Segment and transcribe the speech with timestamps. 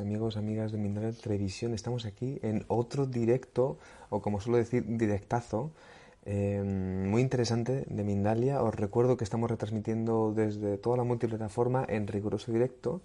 [0.00, 1.74] Amigos, amigas de Mindalia Televisión.
[1.74, 3.78] Estamos aquí en otro directo,
[4.10, 5.72] o como suelo decir, directazo,
[6.24, 8.62] eh, muy interesante de Mindalia.
[8.62, 13.00] Os recuerdo que estamos retransmitiendo desde toda la multiplataforma en riguroso directo.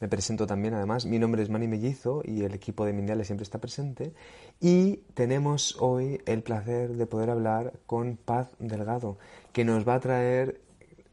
[0.00, 3.42] Me presento también, además, mi nombre es Mani Mellizo y el equipo de Mindalia siempre
[3.42, 4.12] está presente.
[4.60, 9.18] Y tenemos hoy el placer de poder hablar con Paz Delgado,
[9.52, 10.60] que nos va a traer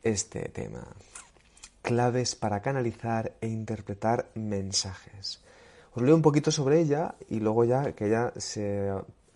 [0.03, 0.87] este tema
[1.85, 5.45] claves para canalizar e interpretar mensajes.
[5.93, 8.91] Os leo un poquito sobre ella y luego ya que ella se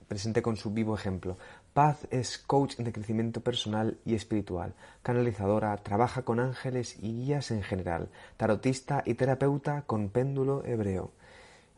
[0.08, 1.38] presente con su vivo ejemplo.
[1.74, 7.62] Paz es coach de crecimiento personal y espiritual, canalizadora, trabaja con ángeles y guías en
[7.62, 11.12] general, tarotista y terapeuta con péndulo hebreo.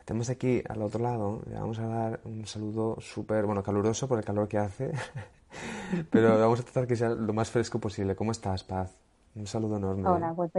[0.05, 4.19] Tenemos aquí al otro lado, le vamos a dar un saludo súper, bueno, caluroso por
[4.19, 4.93] el calor que hace,
[6.09, 8.15] pero vamos a tratar que sea lo más fresco posible.
[8.15, 9.10] ¿Cómo estás, Paz?
[9.35, 10.07] Un saludo enorme.
[10.07, 10.51] Hola, pues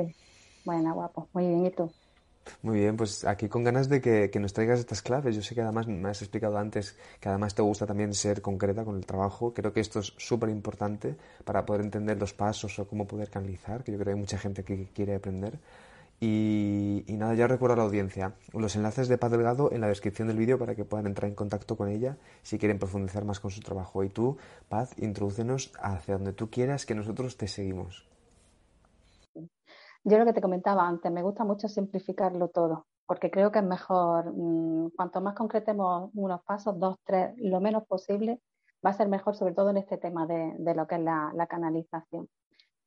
[0.65, 1.29] Buena, guapo.
[1.33, 1.91] Muy bien, ¿y tú?
[2.63, 5.37] Muy bien, pues aquí con ganas de que, nos traigas estas claves.
[5.37, 8.85] Yo sé que además me has explicado antes que además te gusta también ser concreta
[8.85, 9.53] con el trabajo.
[9.55, 13.85] Creo que esto es súper importante para poder entender los pasos o cómo poder canalizar,
[13.85, 15.59] que yo creo que hay mucha gente que quiere aprender.
[16.21, 19.89] Y, y nada, ya recuerdo a la audiencia los enlaces de Paz Delgado en la
[19.89, 23.41] descripción del vídeo para que puedan entrar en contacto con ella si quieren profundizar más
[23.41, 24.05] con su trabajo.
[24.05, 24.37] Y tú,
[24.69, 28.12] Paz, introdúcenos hacia donde tú quieras que nosotros te seguimos.
[30.05, 33.65] Yo lo que te comentaba antes, me gusta mucho simplificarlo todo, porque creo que es
[33.65, 38.41] mejor, mm, cuanto más concretemos unos pasos, dos, tres, lo menos posible,
[38.85, 42.29] va a ser mejor, sobre todo en este tema de, lo que es la, canalización.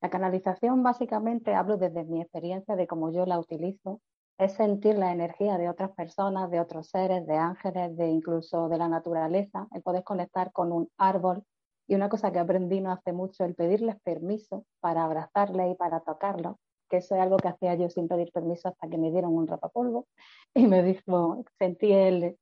[0.02, 4.02] La canalización, básicamente, hablo desde mi experiencia de cómo yo la utilizo,
[4.38, 8.78] es sentir la energía de otras personas, de otros seres, de ángeles, de incluso de
[8.78, 11.46] la naturaleza, el poder conectar con un árbol.
[11.88, 16.02] Y una cosa que aprendí no hace mucho, el pedirles permiso para abrazarle y para
[16.02, 16.60] tocarlo
[16.90, 19.48] que eso es algo que hacía yo sin pedir permiso hasta que me dieron un
[19.48, 20.08] rapapolvo
[20.54, 22.38] y me dijo, sentí él,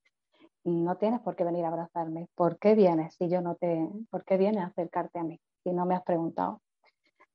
[0.63, 4.23] no tienes por qué venir a abrazarme, ¿por qué vienes si yo no te, por
[4.23, 6.61] qué vienes a acercarte a mí si no me has preguntado?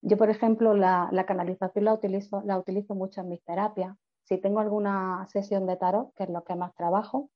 [0.00, 3.96] Yo, por ejemplo, la, canalización la utilizo, la utilizo mucho en mis terapias.
[4.24, 7.30] Si tengo alguna sesión de tarot, que es lo que más trabajo,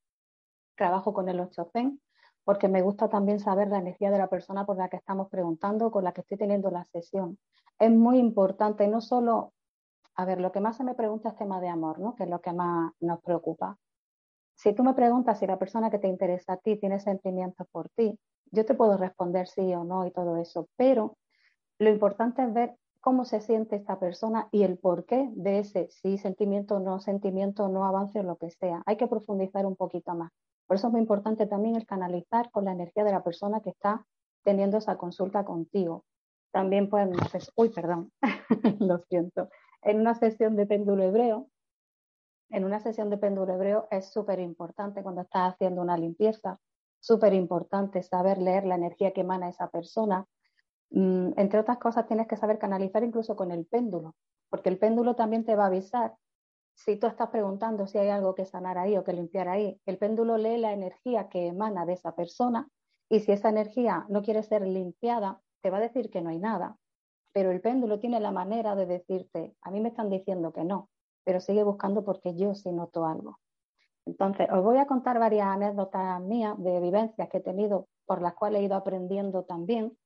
[0.77, 2.01] trabajo con el 8 Zen,
[2.45, 5.91] porque me gusta también saber la energía de la persona por la que estamos preguntando,
[5.91, 7.39] con la que estoy teniendo la sesión.
[7.79, 9.53] Es muy importante no solo
[10.15, 12.15] a ver, lo que más se me pregunta es tema de amor, ¿no?
[12.15, 13.79] Que es lo que más nos preocupa.
[14.55, 17.89] Si tú me preguntas si la persona que te interesa a ti tiene sentimientos por
[17.91, 18.19] ti,
[18.51, 21.17] yo te puedo responder sí o no y todo eso, pero
[21.79, 26.19] lo importante es ver cómo se siente esta persona y el porqué de ese sí
[26.19, 28.83] sentimiento, no sentimiento, no avance o lo que sea.
[28.87, 30.31] Hay que profundizar un poquito más.
[30.67, 33.71] Por eso es muy importante también el canalizar con la energía de la persona que
[33.71, 34.07] está
[34.45, 36.05] teniendo esa consulta contigo.
[36.53, 38.13] También pueden hacer, uy, perdón,
[38.79, 39.49] lo siento
[39.83, 41.49] en una sesión de péndulo hebreo,
[42.51, 46.61] en una sesión de péndulo hebreo es súper importante cuando estás haciendo una limpieza,
[47.01, 50.27] súper importante saber leer la energía que emana esa persona.
[50.91, 54.15] Mm, entre otras cosas, tienes que saber canalizar incluso con el péndulo,
[54.51, 56.15] porque el péndulo también te va a avisar
[56.75, 59.81] si tú estás preguntando si hay algo que sanar ahí o que limpiar ahí.
[59.87, 62.69] El péndulo lee la energía que emana de esa persona
[63.09, 66.39] y si esa energía no quiere ser limpiada, te va a decir que no hay
[66.39, 66.77] nada
[67.33, 70.91] pero el péndulo tiene la manera de decirte, a mí me están diciendo que no,
[71.25, 73.39] pero sigue buscando porque yo sí noto algo.
[74.05, 78.35] Entonces, os voy a contar varias anécdotas mías de vivencias que he tenido por las
[78.35, 79.97] cuales he ido aprendiendo también.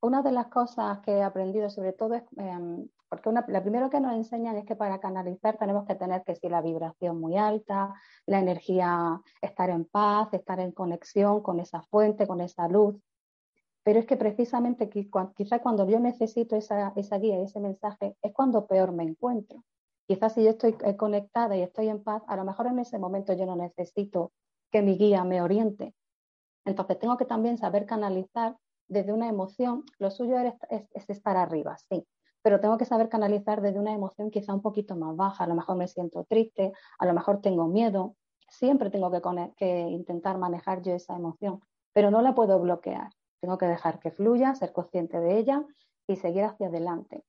[0.00, 3.90] Una de las cosas que he aprendido sobre todo es, em, porque una, lo primero
[3.90, 7.36] que nos enseñan es que para canalizar tenemos que tener que si la vibración muy
[7.36, 7.92] alta,
[8.24, 12.96] la energía, estar en paz, estar en conexión con esa fuente, con esa luz.
[13.82, 18.66] Pero es que precisamente quizá cuando yo necesito esa, esa guía ese mensaje es cuando
[18.66, 19.64] peor me encuentro.
[20.06, 22.98] Quizás si yo estoy eh, conectada y estoy en paz, a lo mejor en ese
[22.98, 24.32] momento yo no necesito
[24.70, 25.94] que mi guía me oriente.
[26.64, 28.56] Entonces tengo que también saber canalizar
[28.88, 29.84] desde una emoción.
[29.98, 32.06] Lo suyo es, es, estar arriba, sí,
[32.42, 35.44] pero tengo que saber canalizar desde una emoción quizá un poquito más baja.
[35.44, 38.16] A lo mejor me siento triste, a lo mejor tengo miedo.
[38.48, 41.60] Siempre tengo que, que intentar manejar yo esa emoción,
[41.92, 43.10] pero no la puedo bloquear.
[43.40, 45.64] Tengo que dejar que fluya, ser consciente de ella
[46.06, 47.24] y seguir hacia adelante.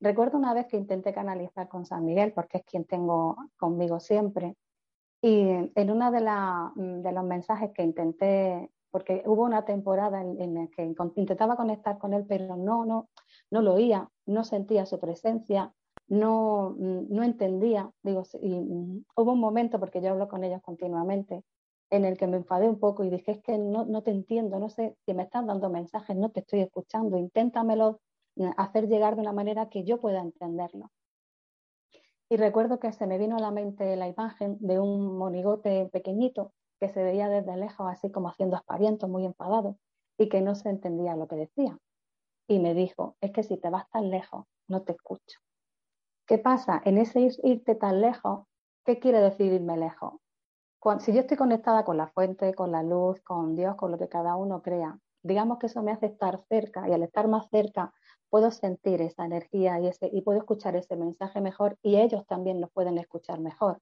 [0.00, 4.56] Recuerdo una vez que intenté canalizar con San Miguel, porque es quien tengo conmigo siempre,
[5.22, 6.20] y en uno de,
[7.00, 12.12] de los mensajes que intenté, porque hubo una temporada en, la que intentaba conectar con
[12.12, 13.08] él, pero no, no,
[13.50, 15.72] no lo oía, no sentía su presencia,
[16.08, 17.90] no, no entendía.
[18.02, 21.42] Digo, y, mm, hubo un momento, porque yo hablo con ellos continuamente,
[21.94, 24.58] en el que me enfadé un poco y dije, es que no, no te entiendo,
[24.58, 28.00] no sé si me estás dando mensajes, no te estoy escuchando, inténtamelo
[28.36, 30.90] mm, hacer llegar de una manera que yo pueda entenderlo.
[32.28, 36.52] Y recuerdo que se me vino a la mente la imagen de un monigote pequeñito
[36.80, 39.76] que se veía desde lejos así como haciendo aspavientos, muy enfadado,
[40.18, 41.78] y que no se entendía lo que decía.
[42.48, 45.40] Y me dijo, es que si te vas tan lejos, no te escucho.
[46.26, 46.82] ¿Qué pasa?
[46.84, 48.46] En ese irte tan lejos,
[48.84, 50.14] ¿qué quiere decir irme lejos?
[50.98, 54.08] Si yo estoy conectada con la fuente, con la luz, con Dios, con lo que
[54.08, 57.92] cada uno crea, digamos que eso me hace estar cerca y al estar más cerca
[58.28, 62.68] puedo sentir esa energía y, y puedo escuchar ese mensaje mejor y ellos también lo
[62.68, 63.80] pueden escuchar mejor.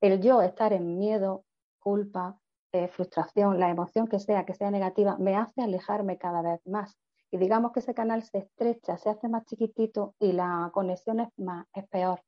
[0.00, 1.44] El yo estar en miedo,
[1.78, 2.38] culpa,
[2.72, 6.96] eh, frustración, la emoción que sea, que sea negativa, me hace alejarme cada vez más.
[7.30, 11.28] Y digamos que ese canal se estrecha, se hace más chiquitito y la conexión es,
[11.36, 12.22] más, es peor.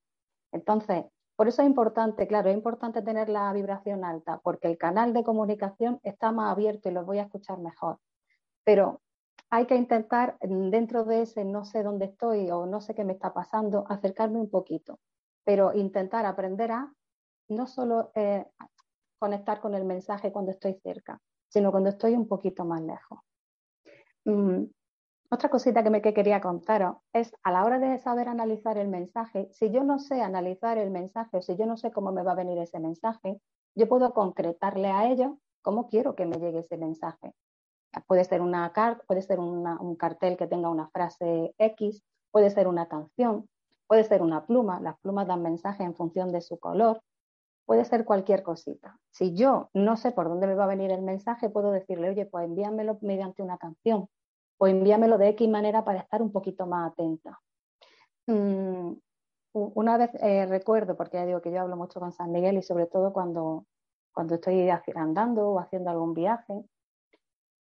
[0.53, 1.05] Entonces,
[1.43, 5.25] por eso es importante, claro, es importante tener la vibración alta, porque el canal de
[5.25, 7.99] comunicación está más abierto y lo voy a escuchar mejor.
[8.63, 9.01] Pero
[9.51, 13.15] hay que intentar, dentro de ese no sé dónde estoy o no sé qué me
[13.15, 15.01] está pasando, acercarme un poquito,
[15.43, 16.93] pero intentar aprender a
[17.49, 18.47] no solo eh,
[19.19, 23.19] conectar con el mensaje cuando estoy cerca, sino cuando estoy un poquito más lejos.
[24.27, 24.67] Mm,
[25.33, 29.49] otra cosita que me quería contaros es a la hora de saber analizar el mensaje,
[29.53, 32.33] si yo no sé analizar el mensaje o si yo no sé cómo me va
[32.33, 33.41] a venir ese mensaje,
[33.75, 35.33] yo puedo concretarle a ellos
[35.63, 37.33] cómo quiero que me llegue ese mensaje.
[38.07, 38.75] Puede ser, una
[39.07, 43.49] puede ser un cartel que tenga una frase X, puede ser una canción,
[43.87, 47.01] puede ser una pluma, las plumas dan mensaje en función de su color,
[47.65, 48.99] puede ser cualquier cosita.
[49.11, 52.27] Si yo no sé por dónde me va a venir el mensaje, puedo decirle, oye,
[52.27, 54.11] pues envíamelo mediante una canción
[54.63, 57.41] o envíamelo de X manera para estar un poquito más atenta.
[58.29, 58.93] Mm,
[59.55, 62.63] una vez eh, recuerdo, porque ya digo que yo hablo mucho con San Miguel y
[62.63, 63.67] sobre todo cuando,
[64.15, 66.63] cuando estoy andando o haciendo algún viaje,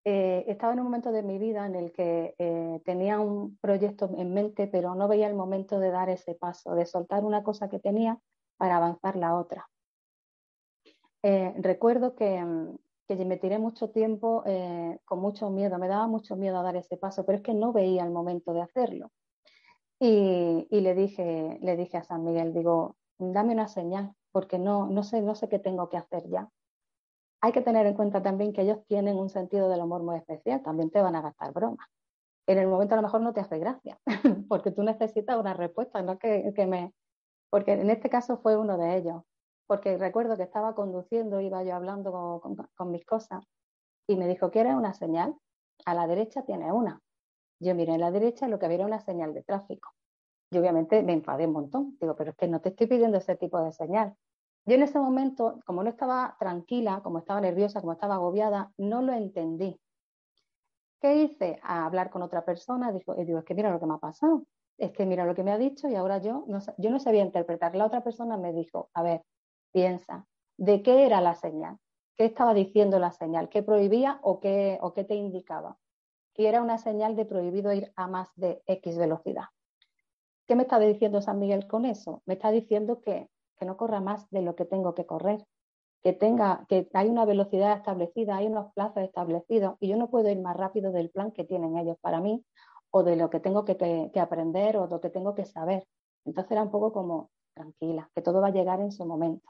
[0.06, 4.08] eh, estaba en un momento de mi vida en el que eh, tenía un proyecto
[4.16, 7.68] en mente, pero no veía el momento de dar ese paso, de soltar una cosa
[7.68, 8.20] que tenía
[8.58, 9.68] para avanzar la otra.
[11.24, 12.78] recuerdo que, mm,
[13.18, 16.76] que me tiré mucho tiempo eh, con mucho miedo, me daba mucho miedo a dar
[16.76, 19.12] ese paso, pero es que no veía el momento de hacerlo.
[20.00, 25.04] Y, le, dije, le dije a San Miguel, digo, dame una señal, porque no, no,
[25.04, 26.50] sé, no sé qué tengo que hacer ya.
[27.40, 30.64] Hay que tener en cuenta también que ellos tienen un sentido del humor muy especial,
[30.64, 31.88] también te van a gastar bromas.
[32.48, 34.00] En el momento a lo mejor no te hace gracia,
[34.50, 36.94] porque tú necesitas una respuesta, no que, que me...
[37.52, 39.22] Porque en este caso fue uno de ellos
[39.68, 42.42] porque recuerdo que estaba conduciendo, iba yo hablando
[42.76, 43.44] con, mis cosas
[44.08, 45.36] y me dijo, ¿quieres una señal?
[45.86, 47.00] A la derecha tiene una.
[47.60, 49.92] Yo miré a la derecha y lo que había era una señal de tráfico.
[50.52, 51.98] Yo obviamente me enfadé un montón.
[52.02, 54.16] Digo, pero es que no te estoy pidiendo ese tipo de señal.
[54.66, 59.02] Yo en ese momento, como no estaba tranquila, como estaba nerviosa, como estaba agobiada, no
[59.02, 59.80] lo entendí.
[61.00, 61.60] ¿Qué hice?
[61.64, 63.98] A hablar con otra persona, digo, y digo, es que mira lo que me ha
[63.98, 64.44] pasado,
[64.78, 67.24] es que mira lo que me ha dicho y ahora yo no, yo no sabía
[67.24, 67.76] interpretar.
[67.76, 69.24] La otra persona me dijo, a ver,
[69.72, 70.26] piensa,
[70.58, 71.78] ¿de qué era la señal?
[72.16, 73.50] ¿Qué estaba diciendo la señal?
[73.50, 75.78] ¿Qué prohibía o qué, o qué te indicaba?
[76.36, 79.46] Y era una señal de prohibido ir a más de X velocidad.
[80.48, 82.24] ¿Qué me está diciendo San Miguel con eso?
[82.26, 85.46] Me está diciendo que, que no corra más de lo que tengo que correr,
[86.04, 90.30] que tenga, que hay una velocidad establecida, hay unos plazos establecidos y yo no puedo
[90.30, 92.44] ir más rápido del plan que tienen ellos para mí
[92.90, 95.86] o de lo que tengo que, que, aprender o de lo que tengo que saber.
[96.26, 99.48] Entonces era un poco como tranquila, que todo va a llegar en su momento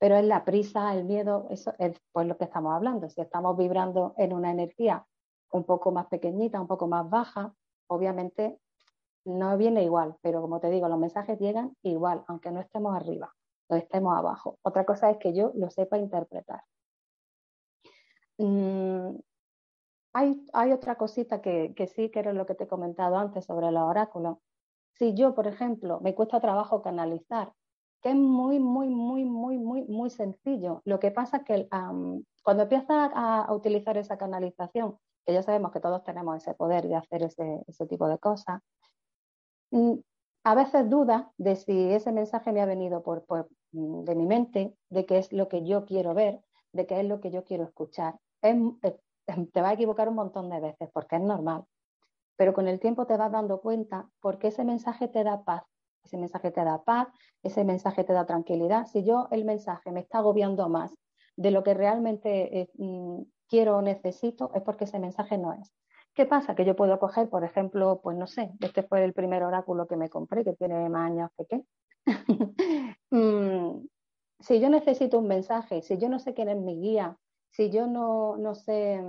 [0.00, 3.10] pero es la prisa, el miedo, eso es pues lo que estamos hablando.
[3.10, 5.06] Si estamos vibrando en una energía
[5.52, 7.54] un poco más pequeñita, un poco más baja,
[7.86, 8.58] obviamente
[9.26, 13.34] no viene igual, pero como te digo, los mensajes llegan igual, aunque no estemos arriba
[13.68, 14.58] o estemos abajo.
[14.62, 16.62] Otra cosa es que yo lo sepa interpretar.
[18.38, 19.18] Mm,
[20.14, 23.70] hay, otra cosita que, que sí, que era lo que te he comentado antes sobre
[23.70, 24.38] los oráculos.
[24.94, 27.52] Si yo, por ejemplo, me cuesta trabajo canalizar
[28.00, 30.82] que es muy, muy, muy, muy, muy, muy sencillo.
[30.84, 31.68] Lo que pasa es que
[32.42, 36.96] cuando empiezas a, utilizar esa canalización, que ya sabemos que todos tenemos ese poder de
[36.96, 38.60] hacer ese, tipo de cosas,
[39.70, 39.94] mm,
[40.44, 43.24] a veces dudas de si ese mensaje me ha venido por,
[43.72, 46.42] mm, de mi mente, de qué es lo que yo quiero ver,
[46.72, 48.18] de qué es lo que yo quiero escuchar.
[49.52, 51.64] te va a equivocar un montón de veces porque es normal,
[52.36, 55.62] pero con el tiempo te vas dando cuenta porque ese mensaje te da paz,
[56.04, 57.08] ese mensaje te da paz,
[57.42, 58.86] ese mensaje te da tranquilidad.
[58.86, 60.94] Si yo el mensaje me está agobiando más
[61.36, 65.72] de lo que realmente eh, mm, quiero o necesito, es porque ese mensaje no es.
[66.14, 66.54] ¿Qué pasa?
[66.54, 69.96] Que yo puedo coger, por ejemplo, pues no sé, este fue el primer oráculo que
[69.96, 71.64] me compré, que tiene más años que qué.
[73.12, 73.88] Mm,
[74.38, 77.18] si yo necesito un mensaje, si yo no sé quién es mi guía,
[77.50, 79.02] si yo no, no sé,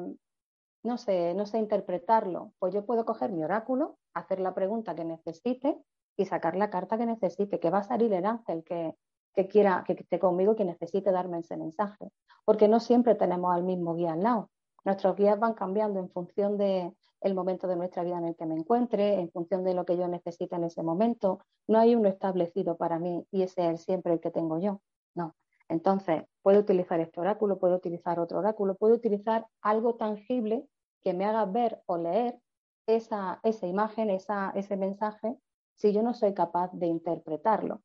[0.84, 5.06] no sé, no sé interpretarlo, pues yo puedo coger mi oráculo, hacer la pregunta que
[5.06, 5.78] necesite
[6.22, 8.96] y sacar la carta que necesite, que va a salir el ángel que,
[9.34, 12.12] que quiera, que esté conmigo, que necesite darme ese mensaje.
[12.46, 14.50] Porque no siempre tenemos al mismo guía al lado.
[14.84, 18.48] Nuestros guías van cambiando en función del el momento de nuestra vida en el que
[18.48, 21.40] me encuentre, en función de lo que yo necesite en ese momento.
[21.68, 24.82] No hay uno establecido para mí y ese es siempre el que tengo yo.
[25.14, 25.36] No.
[25.70, 30.68] Entonces, puedo utilizar este oráculo, puedo utilizar otro oráculo, puedo utilizar algo tangible
[31.04, 32.40] que me haga ver o leer
[32.88, 35.38] esa, esa imagen, esa, ese mensaje,
[35.82, 37.82] si yo no soy capaz de interpretarlo.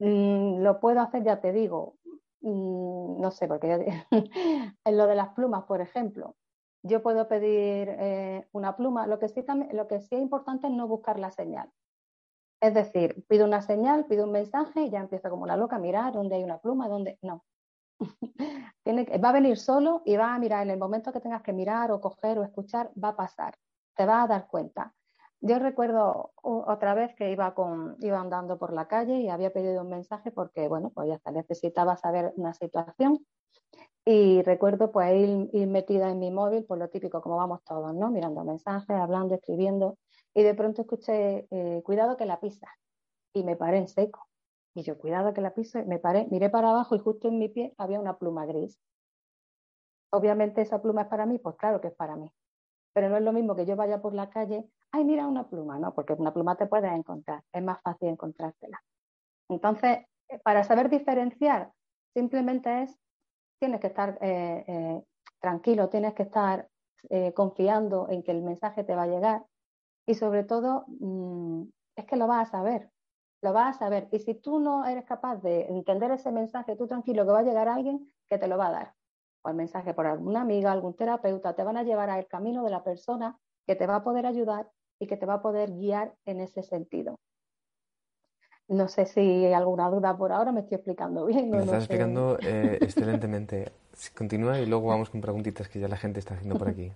[0.00, 1.96] Mm, lo puedo hacer, ya te digo,
[2.40, 4.04] mm, no sé, porque
[4.84, 6.34] en lo de las plumas, por ejemplo,
[6.82, 9.06] yo puedo pedir eh, una pluma.
[9.06, 11.70] Lo que, sí, lo que sí es importante es no buscar la señal.
[12.60, 15.78] Es decir, pido una señal, pido un mensaje y ya empiezo como la loca a
[15.78, 17.18] mirar dónde hay una pluma, dónde.
[17.22, 17.44] No.
[18.82, 21.52] Tiene va a venir solo y va a mirar en el momento que tengas que
[21.52, 23.54] mirar o coger o escuchar, va a pasar.
[23.94, 24.92] Te vas a dar cuenta.
[25.40, 29.82] Yo recuerdo otra vez que iba, con, iba andando por la calle y había pedido
[29.82, 33.26] un mensaje porque, bueno, pues ya necesitaba saber una situación.
[34.06, 38.10] Y recuerdo pues ir, metida en mi móvil, por lo típico, como vamos todos, ¿no?
[38.10, 39.98] Mirando mensajes, hablando, escribiendo.
[40.34, 42.68] Y de pronto escuché, eh, cuidado que la pisa.
[43.32, 44.28] Y me paré en seco.
[44.74, 47.48] Y yo, cuidado que la pise, me paré, miré para abajo y justo en mi
[47.48, 48.78] pie había una pluma gris.
[50.10, 52.30] Obviamente esa pluma es para mí, pues claro que es para mí.
[52.92, 55.76] Pero no es lo mismo que yo vaya por la calle ay, mira una pluma,
[55.78, 55.92] ¿no?
[55.92, 58.80] Porque una pluma te puedes encontrar, es más fácil encontrártela.
[59.48, 61.72] Entonces, eh, para saber diferenciar,
[62.14, 62.96] simplemente es,
[63.58, 65.02] tienes que estar eh, eh,
[65.40, 66.68] tranquilo, tienes que estar
[67.34, 69.44] confiando en que el mensaje te va a llegar
[70.06, 71.64] y sobre todo mm,
[71.96, 72.88] es que lo vas a saber,
[73.42, 74.08] lo vas a saber.
[74.10, 77.42] Y si tú no eres capaz de entender ese mensaje, tú tranquilo que va a
[77.42, 78.94] llegar alguien que te lo va a dar.
[79.42, 82.70] O el mensaje por alguna amiga, algún terapeuta, te van a llevar al camino de
[82.70, 86.14] la persona que te va a poder ayudar y que te va a poder guiar
[86.24, 87.18] en ese sentido.
[88.68, 91.50] No sé si hay alguna duda por ahora, me estoy explicando bien.
[91.50, 93.72] Me estás explicando eh, excelentemente.
[94.16, 96.90] Continúa y luego vamos con preguntitas que ya la gente está haciendo por aquí.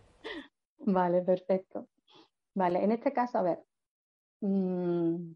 [0.78, 1.86] vale, perfecto.
[2.54, 3.62] Vale, en este caso, a ver.
[4.40, 5.32] Mm,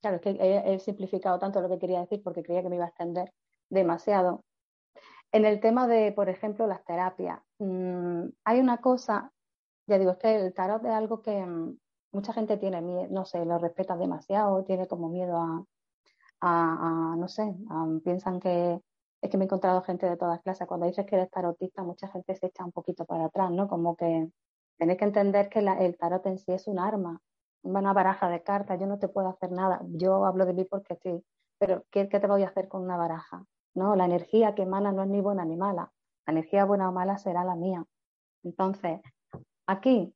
[0.00, 2.86] claro, es que he, simplificado tanto lo que quería decir porque creía que me iba
[2.86, 3.32] a extender
[3.68, 4.44] demasiado.
[5.32, 9.32] En el tema de, por ejemplo, las terapias, mm, hay una cosa
[9.86, 11.78] ya digo, es que el tarot es algo que mm,
[12.12, 15.66] mucha gente tiene miedo, no sé, lo respeta demasiado, tiene como miedo
[16.40, 17.54] a, no sé,
[18.04, 18.80] piensan que
[19.22, 20.66] es que me he encontrado gente de todas clases.
[20.66, 23.68] Cuando dices que eres tarotista, mucha gente se echa un poquito para atrás, ¿no?
[23.68, 24.28] Como que
[24.78, 27.20] tenéis que entender que el tarot en sí es un arma,
[27.62, 29.80] una baraja de cartas, yo no te puedo hacer nada.
[29.90, 31.24] Yo hablo de mí porque sí,
[31.58, 33.44] pero ¿qué, ¿qué, te voy a hacer con una baraja?
[33.74, 33.94] ¿No?
[33.94, 35.92] La energía que emana no es ni buena ni mala.
[36.26, 37.84] La energía buena o mala será la mía.
[38.42, 39.00] Entonces,
[39.72, 40.14] Aquí,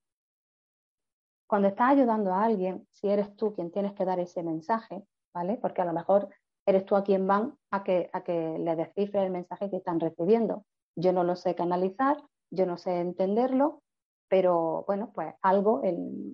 [1.48, 5.56] cuando estás ayudando a alguien, si eres tú quien tienes que dar ese mensaje, ¿vale?
[5.62, 6.28] Porque a lo mejor
[6.66, 9.98] eres tú a quien van a que, a que le descifre el mensaje que están
[9.98, 10.66] recibiendo.
[10.94, 13.82] Yo no lo sé canalizar, yo no sé entenderlo,
[14.28, 15.80] pero bueno, pues algo,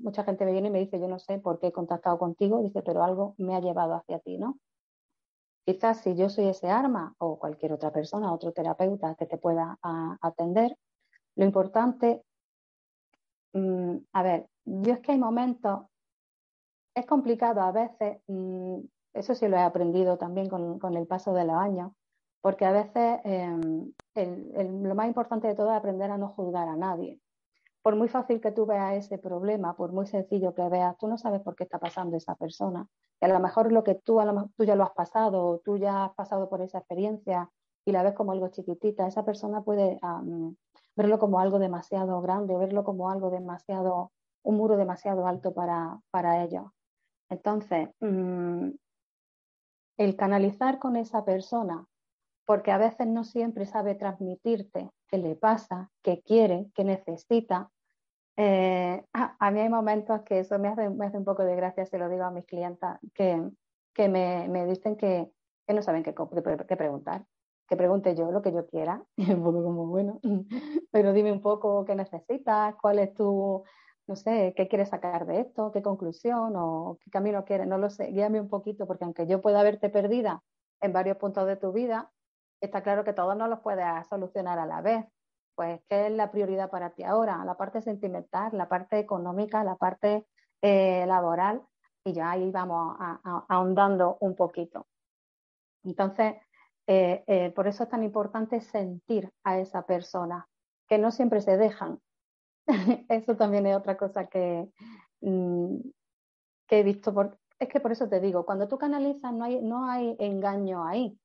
[0.02, 2.60] mucha gente me viene y me dice, yo no sé por qué he contactado contigo,
[2.60, 4.58] dice, pero algo me ha llevado hacia ti, ¿no?
[5.64, 9.78] Quizás si yo soy ese arma o cualquier otra persona, otro terapeuta que te pueda
[10.20, 10.76] atender,
[11.36, 12.24] lo importante
[13.52, 15.86] Mm, a ver, yo es que hay momentos,
[16.94, 18.78] es complicado a veces, mm,
[19.14, 21.92] eso sí lo he aprendido también con, el paso de los años,
[22.40, 23.92] porque a veces em,
[24.82, 27.20] lo más importante de todo es aprender a no juzgar a nadie.
[27.82, 31.18] Por muy fácil que tú veas ese problema, por muy sencillo que veas, tú no
[31.18, 32.86] sabes por qué está pasando esa persona.
[33.20, 35.58] Y a lo mejor lo que tú, a lo tú ya lo has pasado, o
[35.58, 37.50] tú ya has pasado por esa experiencia
[37.84, 39.98] y la ves como algo chiquitita, esa persona puede
[40.96, 46.42] verlo como algo demasiado grande, verlo como algo demasiado, un muro demasiado alto para, para
[46.44, 46.64] ellos.
[47.28, 48.70] Entonces, mm,
[49.98, 51.86] el canalizar con esa persona,
[52.44, 57.70] porque a veces no siempre sabe transmitirte qué le pasa, qué quiere, qué necesita.
[58.36, 59.04] Eh,
[59.38, 61.98] a, mí hay momentos que eso me hace, me hace un poco de gracia, se
[61.98, 63.42] lo digo a mis clientas, que,
[63.94, 65.30] que me, dicen que,
[65.66, 66.14] que no saben qué,
[66.68, 67.24] qué preguntar
[67.72, 69.02] que pregunte yo lo que yo quiera.
[69.16, 70.20] Un poco como, bueno,
[70.92, 73.64] pero dime un poco qué necesitas, cuál es tu,
[74.06, 77.88] no sé, qué quieres sacar de esto, qué conclusión o qué camino quieres, no lo
[77.88, 80.42] sé, guíame un poquito, porque aunque yo pueda verte perdida
[80.82, 82.10] en varios puntos de tu vida,
[82.60, 85.06] está claro que todos no los puedes solucionar a la vez.
[85.54, 87.42] Pues, ¿qué es la prioridad para ti ahora?
[87.46, 90.26] La parte sentimental, la parte económica, la parte
[90.60, 91.62] eh, laboral,
[92.04, 92.96] y ya ahí vamos
[93.48, 94.86] ahondando un poquito.
[95.84, 96.34] Entonces,
[96.94, 100.46] eh, eh, por eso es tan importante sentir a esa persona,
[100.86, 102.00] que no siempre se dejan.
[103.08, 104.68] eso también es otra cosa que,
[105.22, 105.76] mm,
[106.68, 107.14] he visto,
[107.58, 111.18] es que por eso te digo, cuando tú canalizas no hay, engaño ahí,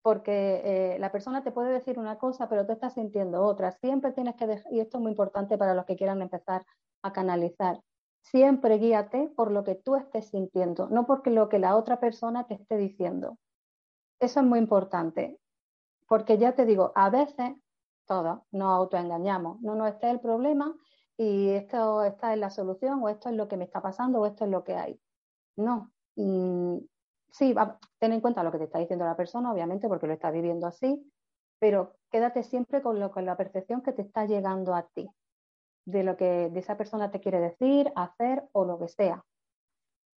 [0.00, 3.72] porque eh, la persona te puede decir una cosa, pero tú estás sintiendo otra.
[3.72, 6.64] Siempre tienes que y esto es muy importante para los que quieran empezar
[7.02, 7.80] a canalizar,
[8.22, 12.46] siempre guíate por lo que tú estés sintiendo, no porque lo que la otra persona
[12.46, 13.36] te esté diciendo.
[14.18, 15.38] Eso es muy importante,
[16.08, 17.54] porque ya te digo, a veces
[18.06, 20.74] todos nos autoengañamos, no, no, este es el problema
[21.16, 24.26] y esto esta es la solución o esto es lo que me está pasando o
[24.26, 25.00] esto es lo que hay.
[25.56, 27.54] No, sí,
[27.98, 30.66] ten en cuenta lo que te está diciendo la persona, obviamente, porque lo está viviendo
[30.66, 31.10] así,
[31.58, 35.08] pero quédate siempre con, lo, con la percepción que te está llegando a ti,
[35.84, 39.24] de lo que de esa persona te quiere decir, hacer o lo que sea.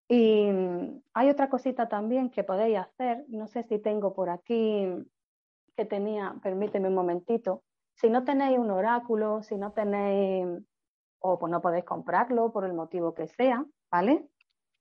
[0.08, 4.88] Y mm, hay otra cosita también que podéis hacer, no sé si tengo por aquí
[5.76, 7.62] que tenía, permíteme un momentito,
[7.94, 10.46] si no tenéis un oráculo, si no tenéis
[11.20, 14.28] o pues no podéis comprarlo por el motivo que sea, ¿vale?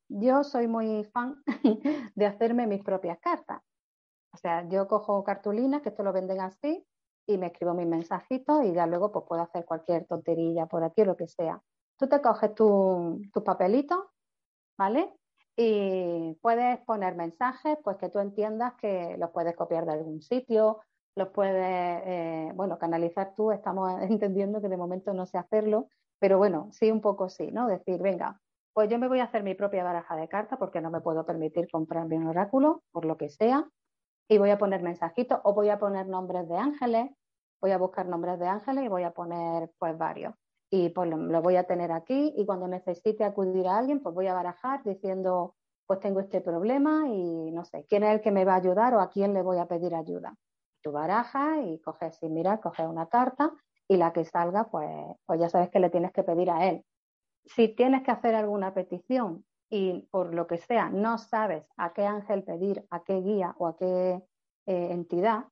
[0.07, 1.43] Yo soy muy fan
[2.15, 3.61] de hacerme mis propias cartas.
[4.33, 6.85] O sea, yo cojo cartulinas, que esto lo venden así,
[7.27, 11.01] y me escribo mis mensajitos y ya luego pues puedo hacer cualquier tonterilla por aquí
[11.01, 11.61] o lo que sea.
[11.97, 13.99] Tú te coges tus tu papelitos,
[14.77, 15.11] ¿vale?
[15.55, 20.81] Y puedes poner mensajes, pues que tú entiendas que los puedes copiar de algún sitio,
[21.15, 21.55] los puedes,
[22.05, 25.87] eh, bueno, canalizar tú, estamos entendiendo que de momento no sé hacerlo,
[26.19, 27.67] pero bueno, sí, un poco sí, ¿no?
[27.67, 28.39] Decir, venga,
[28.73, 31.25] pues yo me voy a hacer mi propia baraja de cartas porque no me puedo
[31.25, 33.67] permitir comprarme un oráculo, por lo que sea,
[34.29, 37.09] y voy a poner mensajitos o voy a poner nombres de ángeles,
[37.59, 40.35] voy a buscar nombres de ángeles y voy a poner pues varios.
[40.69, 44.27] Y pues lo, voy a tener aquí y cuando necesite acudir a alguien, pues voy
[44.27, 45.55] a barajar diciendo,
[45.85, 48.93] pues tengo este problema y no sé, quién es el que me va a ayudar
[48.93, 50.35] o a quién le voy a pedir ayuda.
[50.81, 53.53] Tú barajas y coges sin mirar, coges una carta
[53.87, 54.89] y la que salga, pues,
[55.25, 56.83] pues ya sabes que le tienes que pedir a él
[57.47, 62.05] si tienes que hacer alguna petición y por lo que sea no sabes a qué
[62.05, 64.23] ángel pedir, a qué guía o a qué
[64.65, 65.45] eh, entidad,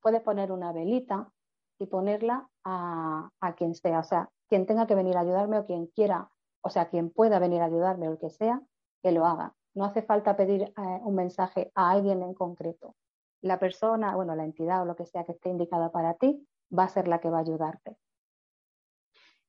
[0.00, 1.30] puedes poner una velita
[1.78, 5.86] y ponerla a, quien sea, o sea, quien tenga que venir a ayudarme o quien
[5.86, 6.28] quiera,
[6.60, 8.60] o sea, quien pueda venir a ayudarme o el que sea,
[9.02, 9.54] que lo haga.
[9.72, 12.94] No hace falta pedir eh, un mensaje a alguien en concreto.
[13.40, 16.46] La persona, bueno, la entidad o lo que sea que esté indicada para ti,
[16.78, 17.96] va a ser la que va a ayudarte.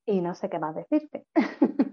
[0.06, 1.28] Y no sé qué más decirte.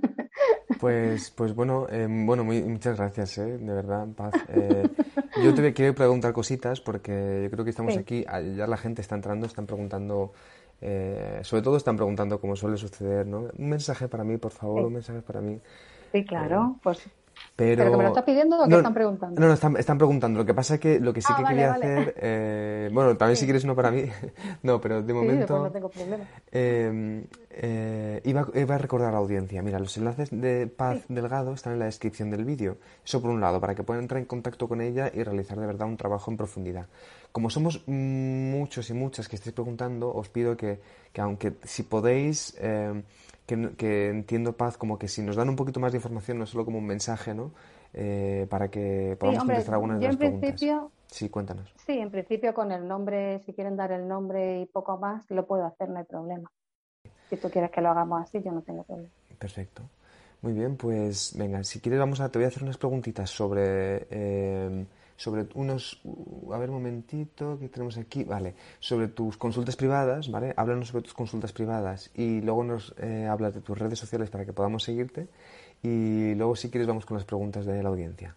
[0.80, 4.32] Pues, pues bueno, eh, bueno, muchas gracias, eh, de verdad, Paz.
[4.48, 4.88] Eh,
[5.44, 9.14] yo te quiero preguntar cositas porque yo creo que estamos aquí, ya la gente está
[9.14, 10.32] entrando, están preguntando,
[10.80, 13.48] sobre todo están preguntando cómo suele suceder, ¿no?
[13.56, 15.60] Un mensaje para mí, por favor, un mensaje para mí.
[16.12, 17.08] Sí, claro, pues
[17.56, 19.40] pero, que me lo estás pidiendo o qué están preguntando?
[19.40, 20.38] No, no, están, preguntando.
[20.38, 23.36] Lo que pasa es que lo que sí ah, que quería hacer, eh, bueno, también
[23.36, 24.04] si quieres uno para mí,
[24.62, 26.24] no, pero de momento no tengo problema.
[27.52, 31.52] Eh, eh, iba, iba, a recordar a la audiencia, mira, los enlaces de Paz Delgado
[31.52, 32.78] están en la descripción del vídeo.
[33.04, 35.66] Eso por un lado, para que puedan entrar en contacto con ella y realizar de
[35.66, 36.86] verdad un trabajo en profundidad.
[37.32, 40.80] Como somos muchos y muchas que estéis preguntando, os pido que,
[41.12, 42.56] que aunque si podéis
[43.76, 46.64] que, entiendo, Paz, como que si nos dan un poquito más de información, no solo
[46.64, 47.52] como un mensaje, ¿no?
[47.92, 50.60] Eh, para que podamos contestar algunas de las preguntas.
[51.08, 51.74] Sí, cuéntanos.
[51.84, 55.46] Sí, en principio con el nombre, si quieren dar el nombre y poco más, lo
[55.46, 56.48] puedo hacer, no hay problema.
[57.30, 59.08] Si tú quieres que lo hagamos así, yo no tengo problema.
[59.38, 59.82] Perfecto.
[60.42, 64.06] Muy bien, pues venga, si quieres vamos a, te voy a hacer unas preguntitas sobre
[64.10, 64.86] eh,
[65.20, 66.00] sobre unos,
[66.50, 68.24] a ver un momentito, que tenemos aquí?
[68.24, 70.54] Vale, sobre tus consultas privadas, ¿vale?
[70.56, 74.46] Háblanos sobre tus consultas privadas y luego nos eh, hablas de tus redes sociales para
[74.46, 75.28] que podamos seguirte
[75.82, 78.34] y luego si quieres vamos con las preguntas de la audiencia.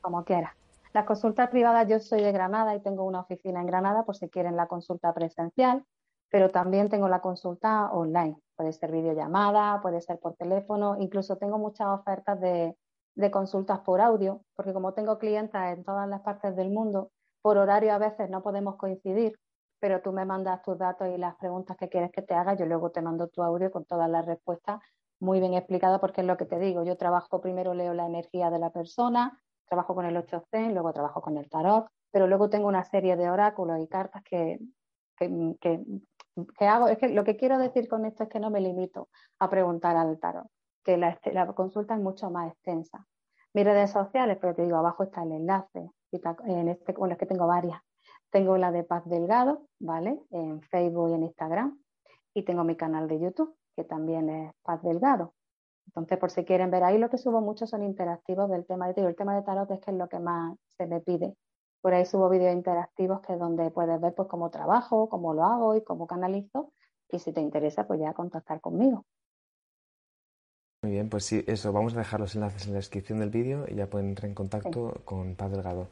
[0.00, 0.56] Como quiera.
[0.92, 4.28] Las consultas privadas, yo soy de Granada y tengo una oficina en Granada por si
[4.28, 5.84] quieren la consulta presencial,
[6.32, 8.38] pero también tengo la consulta online.
[8.56, 12.74] Puede ser videollamada, puede ser por teléfono, incluso tengo muchas ofertas de,
[13.14, 17.10] de consultas por audio, porque como tengo clientas en todas las partes del mundo,
[17.42, 19.38] por horario a veces no podemos coincidir,
[19.78, 22.64] pero tú me mandas tus datos y las preguntas que quieres que te haga, yo
[22.64, 24.80] luego te mando tu audio con todas las respuestas
[25.20, 28.48] muy bien explicadas, porque es lo que te digo, yo trabajo primero, leo la energía
[28.48, 32.68] de la persona, trabajo con el 8C, luego trabajo con el tarot, pero luego tengo
[32.68, 34.58] una serie de oráculos y cartas que,
[35.18, 35.80] que
[36.60, 36.88] hago.
[36.88, 39.96] Es que lo que quiero decir con esto es que no me limito a preguntar
[39.96, 40.48] al tarot
[40.82, 43.06] que la, consulta es mucho más extensa.
[43.54, 45.90] Mis redes sociales, pero te digo, abajo está el enlace,
[46.44, 47.80] en este, bueno, es que tengo varias.
[48.30, 50.18] Tengo la de Paz Delgado, ¿vale?
[50.30, 51.78] En Facebook y en Instagram.
[52.34, 55.34] Y tengo mi canal de YouTube, que también es Paz Delgado.
[55.86, 59.02] Entonces, por si quieren ver ahí, lo que subo mucho son interactivos del tema de
[59.02, 61.36] El tema de tarot es que es lo que más se me pide.
[61.82, 65.44] Por ahí subo vídeos interactivos que es donde puedes ver pues cómo trabajo, cómo lo
[65.44, 66.72] hago y cómo canalizo.
[67.10, 69.04] Y si te interesa, pues ya contactar conmigo.
[70.82, 71.10] Muy bien.
[71.10, 73.90] Pues sí, eso, vamos a dejar los enlaces en la descripción del vídeo y ya
[73.90, 75.88] pueden entrar en contacto con Paz Delgado.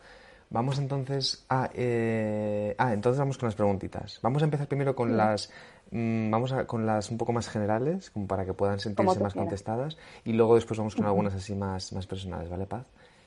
[0.49, 1.71] Vamos entonces a...
[1.75, 4.21] Eh, ah, entonces vamos con las preguntitas.
[4.23, 5.51] Vamos a empezar primero con las...
[5.91, 9.35] Mm, vamos a, con las un poco más generales, como para que puedan sentirse más
[9.35, 12.87] contestadas, y luego después vamos con algunas así más, más personales, ¿vale, Paz?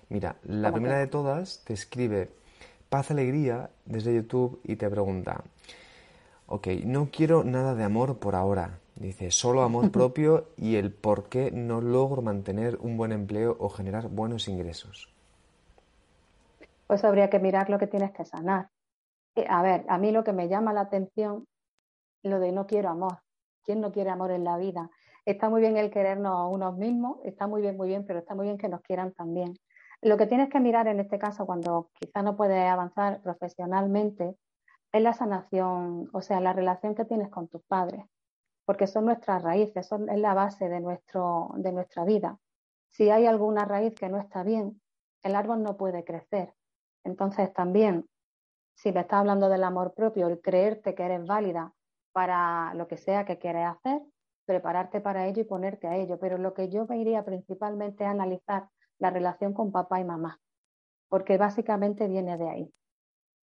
[0.10, 2.30] Mira, la primera de todas te escribe
[2.94, 5.44] Paz Alegría desde YouTube y te pregunta,
[6.46, 11.28] ok, no quiero nada de amor por ahora, dice, solo amor propio y el por
[11.28, 15.12] qué no logro mantener un buen empleo o generar buenos ingresos.
[16.86, 18.70] Pues habría que mirar lo que tienes que sanar.
[19.34, 21.48] Eh, a ver, a mí lo que me llama la atención,
[22.22, 23.18] lo de no quiero amor.
[23.64, 24.92] ¿Quién no quiere amor en la vida?
[25.26, 28.36] Está muy bien el querernos a unos mismos, está muy bien, muy bien, pero está
[28.36, 29.56] muy bien que nos quieran también.
[30.04, 34.36] Lo que tienes que mirar en este caso, cuando quizá no puedes avanzar profesionalmente,
[34.92, 38.04] es la sanación, o sea, la relación que tienes con tus padres,
[38.66, 42.38] porque son nuestras raíces, son, es la base de, nuestro, de nuestra vida.
[42.90, 44.82] Si hay alguna raíz que no está bien,
[45.24, 46.54] el árbol no puede crecer.
[47.06, 48.06] Entonces también,
[48.76, 51.72] si me estás hablando del amor propio, el creerte que eres válida
[52.12, 54.02] para lo que sea que quieres hacer,
[54.46, 56.20] prepararte para ello y ponerte a ello.
[56.20, 58.68] Pero lo que yo me iría principalmente a analizar
[59.04, 60.40] la relación con papá y mamá,
[61.10, 62.74] porque básicamente viene de ahí.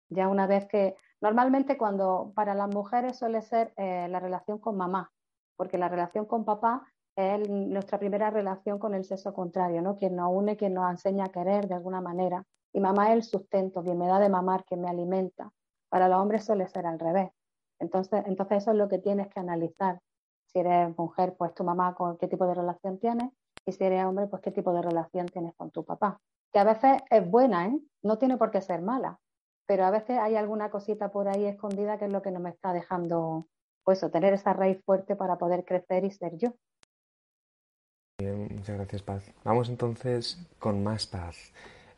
[0.10, 4.78] Ya una vez que, normalmente cuando para las mujeres suele ser eh, la relación con
[4.78, 5.12] mamá,
[5.56, 9.96] porque la relación con papá es nuestra primera relación con el sexo contrario, ¿no?
[9.96, 12.46] Quien nos une, quien nos enseña a querer de alguna manera.
[12.72, 15.50] Y mamá es el sustento, quien me da de mamar, quien me alimenta.
[15.90, 17.32] Para los hombres suele ser al revés.
[17.80, 20.00] Entonces, entonces eso es lo que tienes que analizar.
[20.46, 23.32] Si eres mujer, pues tu mamá con qué tipo de relación tienes.
[23.68, 26.22] Y si eres hombre, pues qué tipo de relación tienes con tu papá.
[26.54, 27.78] Que a veces es buena, ¿eh?
[28.02, 29.20] No tiene por qué ser mala.
[29.66, 32.50] Pero a veces hay alguna cosita por ahí escondida que es lo que no me
[32.50, 33.46] está dejando,
[33.84, 36.54] pues, tener esa raíz fuerte para poder crecer y ser yo.
[38.18, 39.30] Bien, muchas gracias, Paz.
[39.44, 41.52] Vamos entonces con más paz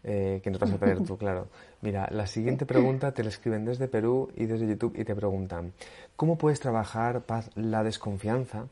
[0.03, 1.49] eh, que nos vas a perder tú, claro.
[1.81, 5.73] Mira, la siguiente pregunta te la escriben desde Perú y desde YouTube y te preguntan,
[6.15, 8.65] ¿cómo puedes trabajar, Paz, la desconfianza?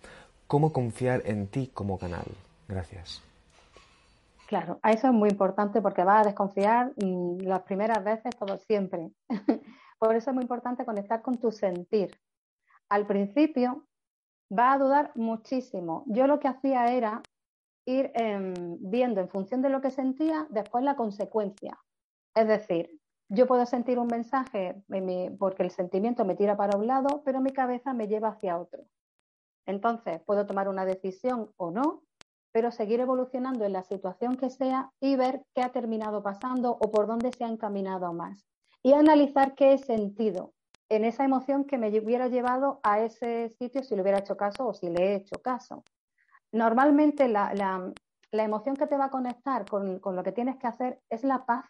[0.47, 2.25] ¿Cómo confiar en ti como canal?
[2.67, 3.23] Gracias.
[4.47, 9.11] Claro, eso es muy importante porque vas a desconfiar las primeras veces, todo siempre.
[9.99, 12.17] Por eso es muy importante conectar con tu sentir.
[12.89, 13.85] Al principio
[14.51, 16.03] va a dudar muchísimo.
[16.07, 17.21] Yo lo que hacía era
[17.85, 21.77] ir em, viendo en función de lo que sentía después la consecuencia.
[22.33, 22.89] Es decir,
[23.29, 24.81] yo puedo sentir un mensaje
[25.37, 28.83] porque el sentimiento me tira para un lado, pero mi cabeza me lleva hacia otro.
[29.65, 32.03] Entonces, puedo tomar una decisión o no,
[32.57, 36.89] pero seguir evolucionando en la situación que sea y ver qué ha terminado pasando o
[36.89, 38.47] por dónde se ha encaminado más.
[38.81, 40.55] Y analizar qué he sentido
[40.89, 44.65] en esa emoción que me hubiera llevado a ese sitio si le hubiera hecho caso
[44.65, 45.83] o si le he hecho caso
[46.51, 47.93] normalmente la,
[48.31, 51.69] emoción que te va a conectar con, lo que tienes que hacer es la paz.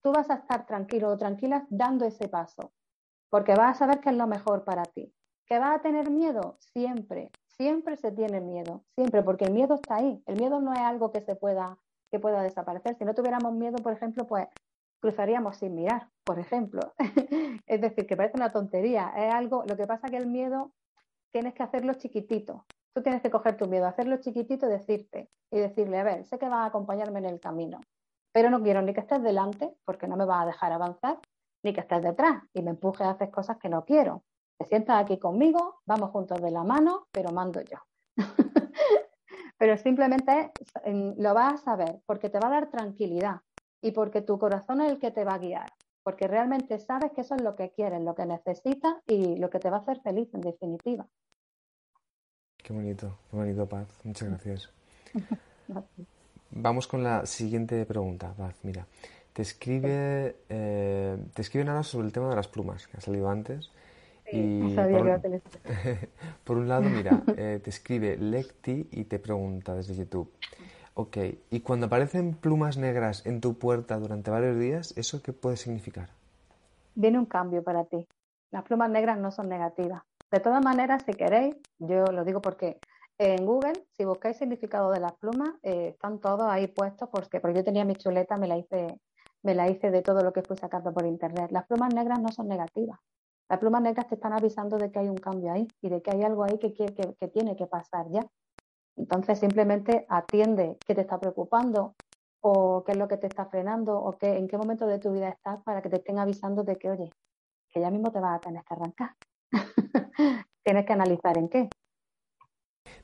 [0.00, 2.72] Tú vas a estar tranquilo o tranquila dando ese paso,
[3.28, 5.12] porque vas a saber que es lo mejor para ti.
[5.44, 6.56] ¿Que vas a tener miedo?
[6.72, 7.30] Siempre,
[7.60, 10.22] siempre se tiene miedo, siempre, porque el miedo está ahí.
[10.24, 11.76] El miedo no es algo que se pueda,
[12.10, 12.96] que pueda desaparecer.
[12.96, 14.48] Si no tuviéramos miedo, por ejemplo, pues
[14.98, 16.80] cruzaríamos sin mirar, por ejemplo.
[17.66, 19.12] es decir, que parece una tontería.
[19.14, 20.72] Es algo, lo que pasa que el miedo
[21.32, 22.64] tienes que hacerlo chiquitito.
[22.94, 26.38] Tú tienes que coger tu miedo, hacerlo chiquitito y decirte, y decirle, a ver, sé
[26.38, 27.82] que vas a acompañarme en el camino,
[28.32, 31.18] pero no quiero ni que estés delante, porque no me vas a dejar avanzar,
[31.62, 34.24] ni que estés detrás y me empujes a hacer cosas que no quiero.
[34.60, 37.78] Te sientas aquí conmigo, vamos juntos de la mano, pero mando yo.
[39.58, 40.52] pero simplemente
[40.84, 43.40] lo vas a saber porque te va a dar tranquilidad
[43.80, 47.22] y porque tu corazón es el que te va a guiar, porque realmente sabes que
[47.22, 49.98] eso es lo que quieres, lo que necesitas y lo que te va a hacer
[50.02, 51.08] feliz en definitiva.
[52.58, 53.88] Qué bonito, qué bonito, Paz.
[54.04, 54.70] Muchas gracias.
[56.50, 58.56] Vamos con la siguiente pregunta, Paz.
[58.62, 58.86] Mira,
[59.32, 63.30] te escribe, eh, te escribe nada sobre el tema de las plumas, que ha salido
[63.30, 63.70] antes.
[64.32, 64.76] Y
[66.44, 70.30] por, un, lado, mira, eh, te escribe Lecti y te pregunta desde YouTube.
[70.94, 71.16] Ok,
[71.50, 76.10] y cuando aparecen plumas negras en tu puerta durante varios días, ¿eso qué puede significar?
[76.94, 78.06] Viene un cambio para ti.
[78.50, 80.02] Las plumas negras no son negativas.
[80.30, 82.78] De todas maneras, si queréis, yo lo digo porque
[83.18, 87.58] en Google, si buscáis significado de las plumas, eh, están todos ahí puestos porque, porque
[87.58, 88.98] yo tenía mi chuleta, me la hice,
[89.42, 91.50] me la hice de todo lo que fui sacando por internet.
[91.50, 92.98] Las plumas negras no son negativas.
[93.50, 96.12] Las plumas negras te están avisando de que hay un cambio ahí y de que
[96.12, 96.70] hay algo ahí que,
[97.32, 98.24] tiene que pasar ya.
[98.96, 101.96] Entonces simplemente atiende qué te está preocupando
[102.40, 105.10] o qué es lo que te está frenando o qué, en qué momento de tu
[105.10, 107.10] vida estás para que te estén avisando de que, oye,
[107.68, 109.16] que ya mismo te vas a tener que arrancar.
[110.64, 111.68] Tienes que analizar en qué.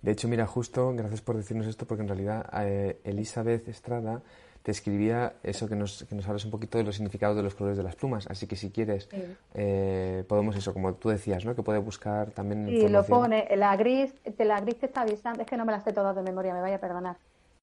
[0.01, 4.23] De hecho, mira, justo, gracias por decirnos esto, porque en realidad eh, Elizabeth Estrada
[4.67, 7.55] te escribía eso que nos, que nos hablas un poquito de los significados de los
[7.55, 8.27] colores de las plumas.
[8.29, 9.09] Así que si quieres,
[9.55, 11.55] eh, podemos eso, como tú decías, ¿no?
[11.55, 12.67] Que puede buscar también.
[12.67, 13.47] Sí, lo pone.
[13.55, 16.23] La gris, la gris te está avisando, es que no me la sé todas de
[16.23, 17.17] memoria, me vaya a perdonar.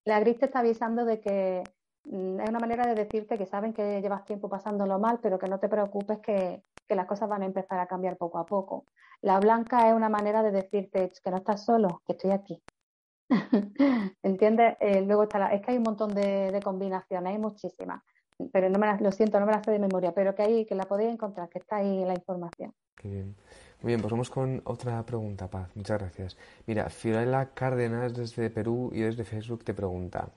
[0.05, 1.63] La gris te está avisando de que
[2.05, 5.49] mm, es una manera de decirte que saben que llevas tiempo pasándolo mal, pero que
[5.49, 8.85] no te preocupes que, que las cosas van a empezar a cambiar poco a poco.
[9.19, 12.63] La blanca es una manera de decirte que no estás solo, que estoy aquí,
[14.23, 14.75] ¿Entiendes?
[14.79, 18.01] Eh, luego está la, es que hay un montón de, combinaciones, hay muchísimas,
[18.51, 20.75] pero no me lo siento, no me las sé de memoria, pero que ahí que
[20.75, 22.73] la podéis encontrar, que está ahí la información.
[22.95, 23.35] Qué bien.
[23.81, 25.69] Muy bien, pues vamos con otra pregunta, Paz.
[25.75, 26.37] Muchas gracias.
[26.65, 30.29] Mira, Fiorella Cárdenas desde Perú y desde Facebook te pregunta,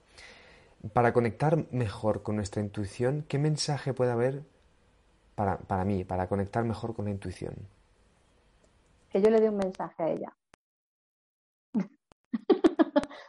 [0.93, 4.43] para conectar mejor con nuestra intuición, ¿qué mensaje puede haber
[5.37, 7.55] para, para mí, para conectar mejor con la intuición?
[9.11, 10.37] Que yo le dé un mensaje a ella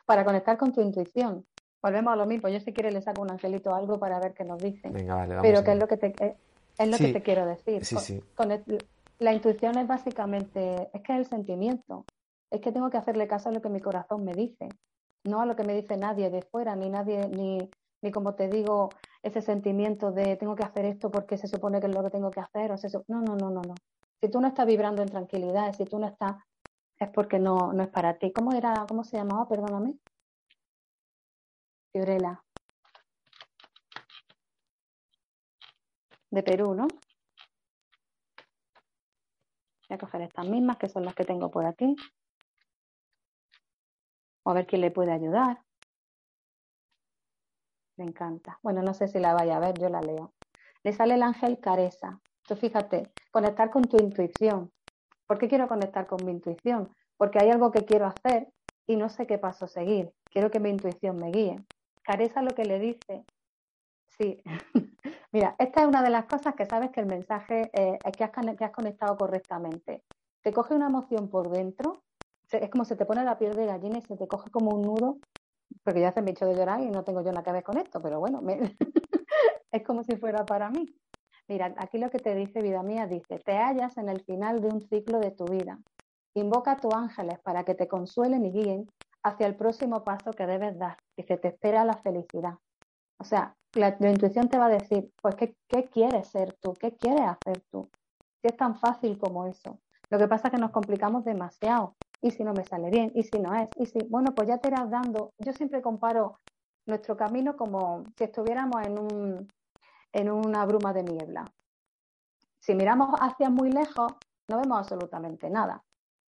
[0.08, 1.46] para conectar con tu intuición.
[1.84, 2.50] Volvemos a lo mismo.
[2.50, 4.90] Yo si quiere le saco un angelito algo para ver qué nos dice.
[4.90, 6.36] Venga, vale, vamos Pero que es lo que te, eh,
[6.80, 7.86] es lo que te quiero decir.
[7.86, 8.24] Sí, sí.
[9.20, 12.06] la intuición es básicamente, es que es el sentimiento.
[12.50, 14.70] Es que tengo que hacerle caso a lo que mi corazón me dice,
[15.26, 17.70] no a lo que me dice nadie de fuera, ni nadie, ni,
[18.02, 18.90] ni como te digo,
[19.22, 22.32] ese sentimiento de tengo que hacer esto porque se supone que es lo que tengo
[22.32, 22.72] que hacer.
[22.72, 22.78] O
[23.10, 23.76] no, no, no, no, no.
[24.22, 26.38] Si tú no estás vibrando en tranquilidad, si tú no estás
[27.00, 28.32] es porque no, no es para ti.
[28.32, 29.48] ¿Cómo era, cómo se llamaba?
[29.48, 29.98] Perdóname.
[31.92, 32.44] Fiorella.
[36.30, 36.88] De Perú, ¿no?
[39.90, 41.96] Voy a coger estas mismas, que son las que tengo por aquí.
[44.44, 45.62] O a ver quién le puede ayudar.
[47.96, 48.60] Me encanta.
[48.62, 50.34] Bueno, no sé si la vaya a ver, yo la leo.
[50.84, 52.20] Le sale el ángel Caresa.
[52.48, 54.72] Tú fíjate, conectar con tu intuición.
[55.28, 56.90] ¿Por qué quiero conectar con mi intuición?
[57.18, 58.48] Porque hay algo que quiero hacer
[58.88, 60.12] y no sé qué paso seguir.
[60.32, 61.58] Quiero que mi intuición me guíe.
[62.02, 63.26] Caresa lo que le dice.
[64.18, 64.42] Sí,
[65.32, 68.24] mira, esta es una de las cosas que sabes que el mensaje eh, es que
[68.24, 70.04] has, has conectado correctamente.
[70.42, 72.02] Te coge una emoción por dentro,
[72.50, 74.84] es como se te pone la piel de gallina y se te coge como un
[74.84, 75.18] nudo,
[75.84, 77.78] porque ya se me hecho de llorar y no tengo yo nada que ver con
[77.78, 78.42] esto, pero bueno,
[79.72, 80.96] es como si fuera para mí.
[81.48, 84.68] Mira, aquí lo que te dice vida mía, dice, te hallas en el final de
[84.68, 85.80] un ciclo de tu vida.
[86.34, 88.92] Invoca a tus ángeles para que te consuelen y guíen
[89.24, 92.56] hacia el próximo paso que debes dar, se te espera la felicidad.
[93.20, 96.74] O sea, la, intuición te va a decir, pues, ¿qué, ¿qué, quieres ser tú?
[96.74, 97.90] ¿Qué quieres hacer tú?
[98.42, 99.80] Si es tan fácil como eso.
[100.10, 101.96] Lo que pasa es que nos complicamos demasiado.
[102.22, 103.12] ¿Y si no me sale bien?
[103.16, 103.70] ¿Y si no es?
[103.78, 105.32] ¿Y si, bueno, pues ya te irás dando.
[105.40, 106.40] Yo siempre comparo
[106.86, 109.48] nuestro camino como si estuviéramos en un,
[110.12, 111.46] en una bruma de niebla.
[112.60, 114.14] Si miramos hacia muy lejos,
[114.48, 115.84] no vemos absolutamente nada.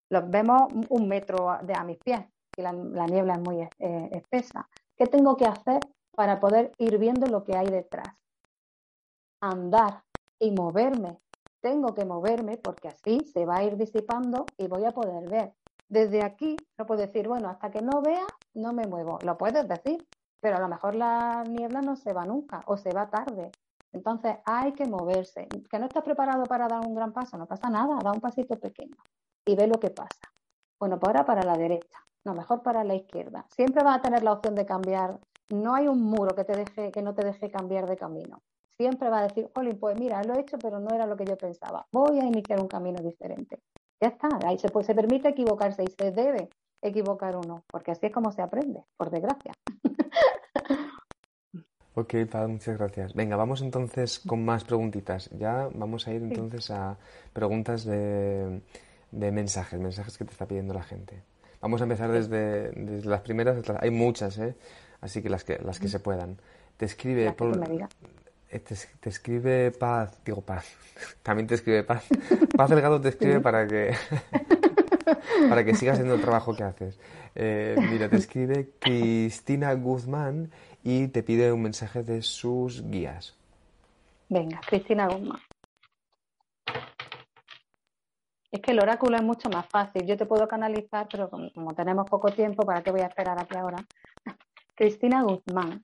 [0.10, 2.22] Los vemos un metro de a mis pies
[2.56, 4.68] y la, niebla es muy eh, espesa.
[4.96, 5.80] ¿Qué tengo que hacer
[6.16, 8.08] para poder ir viendo lo que hay detrás?
[9.42, 10.04] Andar
[10.40, 11.20] y moverme.
[11.62, 15.54] Tengo que moverme porque así se va a ir disipando y voy a poder ver.
[15.88, 19.20] Desde aquí no puedo decir, bueno, hasta que no vea, no me muevo.
[19.24, 20.06] Lo puedes decir,
[20.40, 23.52] pero a lo mejor la niebla no se va nunca o se va tarde.
[23.92, 25.48] Entonces hay que moverse.
[25.70, 28.60] Que no estás preparado para dar un gran paso, no pasa nada, da un pasito
[28.60, 28.96] pequeño
[29.46, 30.32] y ve lo que pasa.
[30.80, 33.46] Bueno, pues ahora para la derecha, no, mejor para la izquierda.
[33.50, 35.20] Siempre vas a tener la opción de cambiar.
[35.50, 38.42] No hay un muro que, te deje, que no te deje cambiar de camino.
[38.78, 41.26] Siempre va a decir, Jolín, pues mira, lo he hecho, pero no era lo que
[41.26, 41.86] yo pensaba.
[41.92, 43.60] Voy a iniciar un camino diferente.
[44.02, 46.50] Ya está, ahí se, pues, se permite equivocarse y se debe
[46.82, 49.52] equivocar uno, porque así es como se aprende, por desgracia.
[52.00, 53.14] Ok, Paz, muchas gracias.
[53.14, 55.30] Venga, vamos entonces con más preguntitas.
[55.38, 56.98] Ya vamos a ir entonces a
[57.34, 58.62] preguntas de,
[59.12, 61.22] mensajes, mensajes que te está pidiendo la gente.
[61.60, 62.72] Vamos a empezar desde,
[63.04, 64.56] las primeras, hay muchas, ¿eh?
[65.02, 66.38] así que las que, las que se puedan.
[66.78, 67.36] Te escribe,
[68.50, 70.74] eh, te, escribe Paz, digo Paz,
[71.22, 72.06] también te escribe Paz.
[72.56, 73.94] Paz Delgado te escribe para que
[75.50, 77.00] para que sigas haciendo el trabajo que haces.
[77.36, 80.52] Eh, mira, te escribe Cristina Guzmán
[80.84, 83.36] y te pide un mensaje de sus guías.
[84.30, 85.40] Venga, Cristina Guzmán.
[88.52, 90.06] Es que el oráculo es mucho más fácil.
[90.06, 93.56] Yo te puedo canalizar, pero como, tenemos poco tiempo, ¿para qué voy a esperar aquí
[93.56, 93.78] ahora?
[94.76, 95.84] Cristina Guzmán.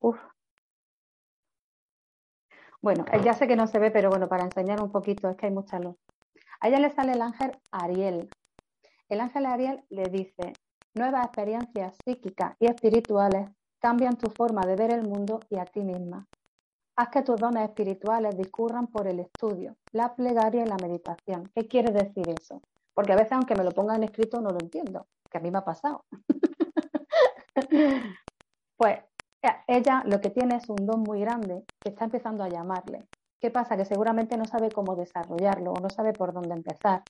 [0.00, 0.18] Uf,
[2.84, 5.46] bueno, ya sé que no se ve, pero bueno, para enseñar un poquito, es que
[5.46, 5.96] hay mucha luz.
[6.60, 8.28] A ella le sale el ángel Ariel.
[9.08, 10.52] El ángel Ariel le dice,
[10.94, 15.80] nuevas experiencias psíquicas y espirituales cambian tu forma de ver el mundo y a ti
[15.80, 16.28] misma.
[16.94, 21.50] Haz que tus dones espirituales discurran por el estudio, la plegaria y la meditación.
[21.54, 22.60] ¿Qué quiere decir eso?
[22.92, 25.56] Porque a veces, aunque me lo pongan escrito, no lo entiendo, que a mí me
[25.56, 26.04] ha pasado.
[28.76, 28.98] pues
[29.66, 33.04] ella lo que tiene es un don muy grande que está empezando a llamarle.
[33.40, 33.76] ¿Qué pasa?
[33.76, 37.02] Que seguramente no sabe cómo desarrollarlo o no sabe por dónde empezar.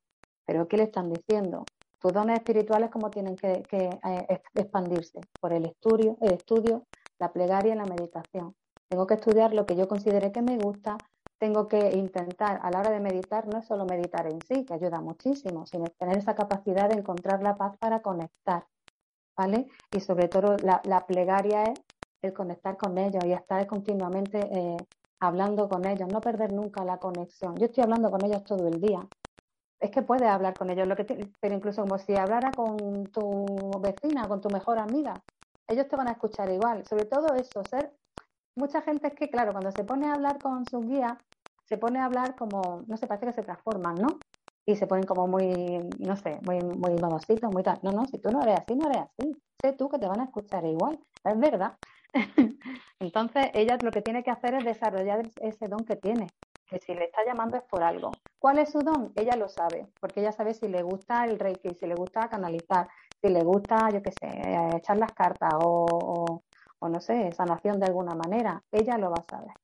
[0.46, 1.64] Pero ¿qué le están diciendo?
[2.00, 6.84] Tus dones espirituales cómo tienen que, eh, expandirse por el estudio, el estudio,
[7.18, 8.54] la plegaria y la meditación.
[8.88, 10.98] Tengo que estudiar lo que yo considere que me gusta,
[11.38, 14.74] tengo que intentar a la hora de meditar, no es solo meditar en sí, que
[14.74, 18.66] ayuda muchísimo, sino tener esa capacidad de encontrar la paz para conectar,
[19.36, 19.66] ¿vale?
[19.92, 21.80] Y sobre todo la, plegaria es
[22.26, 24.76] el conectar con ellos y estar continuamente eh,
[25.20, 27.56] hablando con ellos, no perder nunca la conexión.
[27.56, 29.00] Yo estoy hablando con ellos todo el día.
[29.80, 31.04] Es que puedes hablar con ellos, lo que
[31.40, 35.14] pero incluso como si hablara con tu vecina, con tu mejor amiga,
[35.68, 36.84] ellos te van a escuchar igual.
[36.86, 37.92] Sobre todo eso, ser
[38.56, 41.14] mucha gente es que, claro, cuando se pone a hablar con sus guías,
[41.64, 44.18] se pone a hablar como, no sé, parece que se transforman, ¿no?
[44.66, 47.78] Y se ponen como muy, no sé, muy, muy mamositos, muy tal.
[47.82, 49.32] No, no, si tú no eres así, no eres así.
[49.62, 50.98] Sé tú que te van a escuchar igual.
[51.24, 51.76] Es verdad.
[53.00, 56.28] Entonces, ella lo que tiene que hacer es desarrollar ese don que tiene.
[56.66, 58.12] Que si le está llamando es por algo.
[58.38, 59.12] ¿Cuál es su don?
[59.16, 62.88] Ella lo sabe, porque ella sabe si le gusta el reiki, si le gusta canalizar,
[63.20, 64.28] si le gusta, yo qué sé,
[64.76, 66.42] echar las cartas o,
[66.78, 69.63] o no sé, sanación de alguna manera, ella lo va a saber.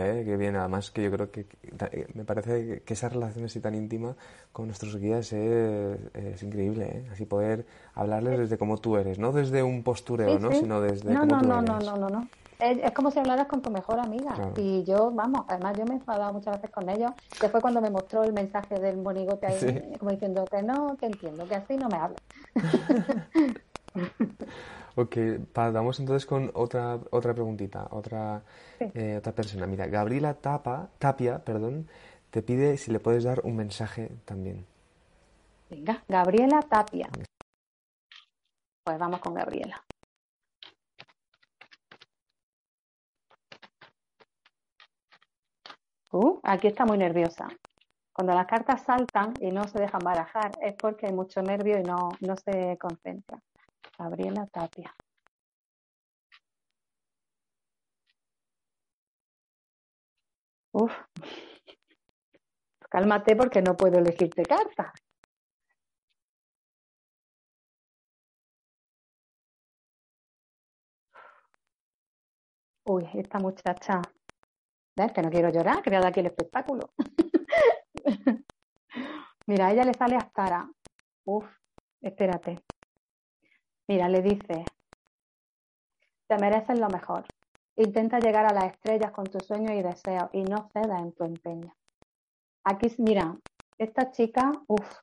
[0.00, 0.22] ¿Eh?
[0.24, 1.46] que bien, además que yo creo que,
[1.92, 4.16] eh, me parece que esa relación así tan íntima
[4.52, 7.08] con nuestros guías es, increíble, ¿eh?
[7.12, 10.52] así poder hablarles desde como tú eres, no desde un postureo, ¿no?
[10.52, 11.70] sino desde no, no, tú no, eres.
[11.70, 14.34] No, no, no, no, es, como si hablaras con tu mejor amiga.
[14.56, 17.80] Y yo, vamos, además yo me he enfadado muchas veces con ellos, que fue cuando
[17.80, 21.76] me mostró el mensaje del monigote ahí, como diciendo que no, que entiendo, que así
[21.76, 22.16] no me habla.
[24.96, 25.16] ok,
[25.54, 28.42] vamos entonces con otra, otra preguntita, otra,
[28.78, 29.66] eh, otra persona.
[29.66, 31.88] Mira, Gabriela Tapa, Tapia perdón,
[32.30, 34.66] te pide si le puedes dar un mensaje también.
[35.70, 37.08] Venga, Gabriela Tapia.
[38.84, 39.82] Pues vamos con Gabriela.
[46.12, 47.48] Uh, aquí está muy nerviosa.
[48.12, 51.82] Cuando las cartas saltan y no se dejan barajar es porque hay mucho nervio y
[51.82, 53.40] no, no se concentra.
[54.02, 54.94] Gabriela Tapia.
[60.72, 60.92] Uf.
[62.90, 64.92] Cálmate porque no puedo elegirte carta.
[72.84, 74.02] Uy, esta muchacha.
[74.96, 75.12] ¿Ves?
[75.12, 76.92] Que no quiero llorar, que voy a dar aquí el espectáculo.
[79.46, 80.68] Mira, a ella le sale Astara.
[81.24, 81.46] Uf,
[82.00, 82.62] espérate.
[83.88, 84.64] Mira, le dice,
[86.28, 87.24] te mereces lo mejor.
[87.76, 91.24] Intenta llegar a las estrellas con tus sueños y deseos y no cedas en tu
[91.24, 91.74] empeño.
[92.64, 93.36] Aquí, mira,
[93.78, 95.00] esta chica, uff,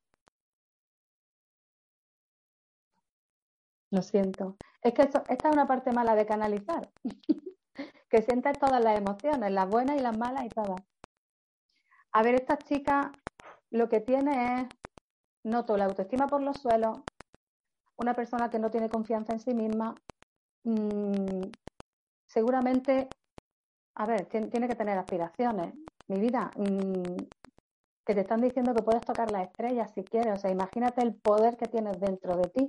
[3.92, 4.56] lo siento.
[4.82, 6.90] Es que esta es una parte mala de canalizar,
[8.10, 10.82] que sientes todas las emociones, las buenas y las malas y todas.
[12.12, 13.12] A ver, esta chica
[13.72, 14.68] lo que tiene es,
[15.44, 17.00] noto la autoestima por los suelos,
[18.00, 19.94] una persona que no tiene confianza en sí misma,
[20.64, 21.52] mm,
[22.26, 23.10] seguramente,
[23.96, 25.74] a ver, tiene, que tener aspiraciones.
[26.08, 27.18] Mi vida, mm,
[28.06, 30.34] que te están diciendo que puedes tocar las estrellas si quieres.
[30.34, 32.68] O sea, imagínate el poder que tienes dentro de ti,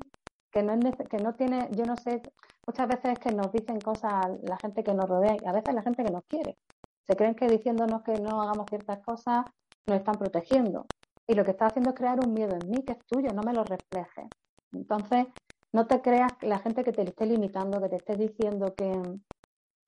[0.50, 2.20] que no, es, que no tiene, yo no sé,
[2.66, 5.74] muchas veces es que nos dicen cosas la gente que nos rodea y a veces
[5.74, 6.58] la gente que nos quiere.
[7.06, 9.44] Se creen que diciéndonos que no hagamos ciertas cosas
[9.86, 10.86] nos están protegiendo.
[11.26, 13.42] Y lo que está haciendo es crear un miedo en mí que es tuyo, no
[13.42, 14.28] me lo reflejes.
[14.72, 15.26] Entonces,
[15.72, 19.00] no te creas que la gente que te esté limitando, que te esté diciendo que,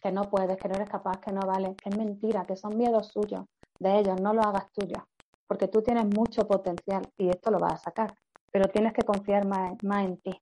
[0.00, 2.76] que no puedes, que no eres capaz, que no vales, que es mentira, que son
[2.76, 3.44] miedos suyos,
[3.78, 5.06] de ellos, no lo hagas tuyo,
[5.46, 8.14] porque tú tienes mucho potencial y esto lo vas a sacar,
[8.50, 10.40] pero tienes que confiar más, más en ti,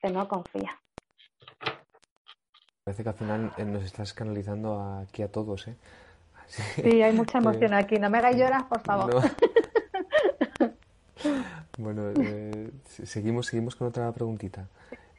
[0.00, 0.74] que no confías.
[2.84, 5.76] Parece que al final eh, nos estás canalizando aquí a todos, ¿eh?
[6.48, 7.96] sí, hay mucha emoción aquí.
[7.96, 9.22] No me hagáis llorar, por favor.
[11.78, 12.70] Bueno, eh,
[13.04, 14.66] seguimos, seguimos con otra preguntita.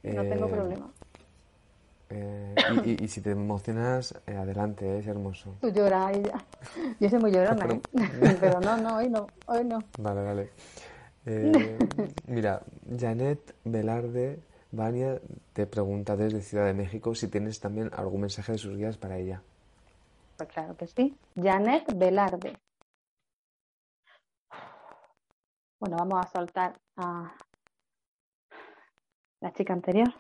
[0.04, 0.92] no tengo eh, problema.
[2.10, 2.56] Eh,
[3.00, 5.56] y, si te emocionas, adelante, es hermoso.
[5.62, 6.46] Tú lloras y ya.
[7.00, 8.60] Yo soy muy llorona, pero...
[8.60, 9.80] no, no, hoy no, hoy no.
[9.98, 10.50] Vale, vale.
[12.28, 12.62] mira,
[13.00, 14.40] Janet Velarde
[14.72, 15.20] Vania
[15.54, 19.18] te pregunta desde Ciudad de México si tienes también algún mensaje de sus guías para
[19.18, 19.42] ella.
[20.38, 21.16] Pues claro que sí.
[21.36, 22.58] Janet Velarde.
[25.82, 27.36] Bueno, vamos a soltar a
[29.42, 30.14] La chica anterior.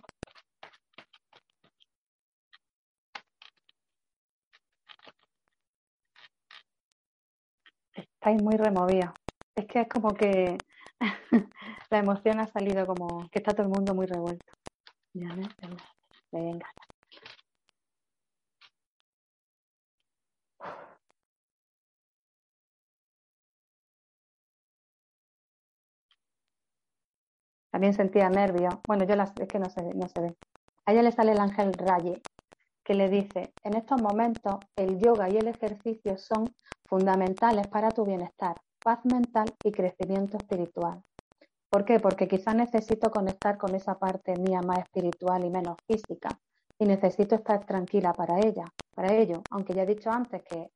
[7.93, 9.11] Estáis muy removidos.
[9.55, 10.57] Es que es como que
[11.91, 14.51] la emoción ha salido como que está todo el mundo muy revuelto.
[16.31, 16.67] Venga.
[27.71, 28.75] También sentía nervios.
[28.87, 30.35] Bueno, yo las, es que no se, no se ve.
[30.85, 32.21] A ella le sale el ángel Raye,
[32.83, 36.53] que le dice, en estos momentos el yoga y el ejercicio son
[36.85, 41.01] fundamentales para tu bienestar, paz mental y crecimiento espiritual.
[41.69, 41.99] ¿Por qué?
[42.01, 46.37] Porque quizás necesito conectar con esa parte mía más espiritual y menos física
[46.77, 50.71] y necesito estar tranquila para ella, para ello, aunque ya he dicho antes que,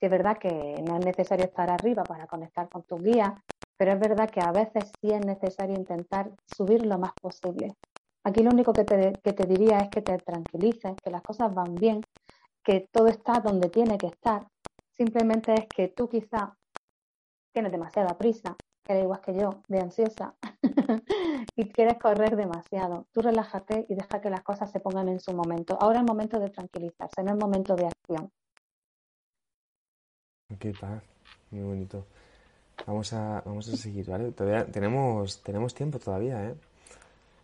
[0.00, 3.32] que es verdad que no es necesario estar arriba para conectar con tus guías,
[3.80, 7.76] pero es verdad que a veces sí es necesario intentar subir lo más posible.
[8.24, 11.54] Aquí lo único que te, que te diría es que te tranquilices, que las cosas
[11.54, 12.02] van bien,
[12.62, 14.46] que todo está donde tiene que estar.
[14.94, 16.54] Simplemente es que tú quizá
[17.54, 18.54] tienes demasiada prisa,
[18.86, 20.34] eres igual que yo, de ansiosa,
[21.56, 23.06] y quieres correr demasiado.
[23.12, 25.78] Tú relájate y deja que las cosas se pongan en su momento.
[25.80, 28.30] Ahora es momento de tranquilizarse, no es momento de acción.
[30.58, 31.02] Qué paz,
[31.50, 32.04] muy bonito.
[32.86, 34.32] Vamos a, vamos a seguir, ¿vale?
[34.32, 36.54] Todavía tenemos, tenemos tiempo todavía, ¿eh?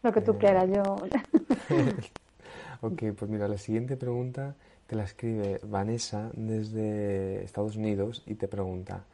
[0.03, 0.83] Lo que tú eh, quieras, yo.
[2.81, 4.55] ok, pues mira, la siguiente pregunta
[4.87, 9.05] te la escribe Vanessa desde Estados Unidos y te pregunta,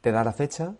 [0.00, 0.74] ¿te da la fecha?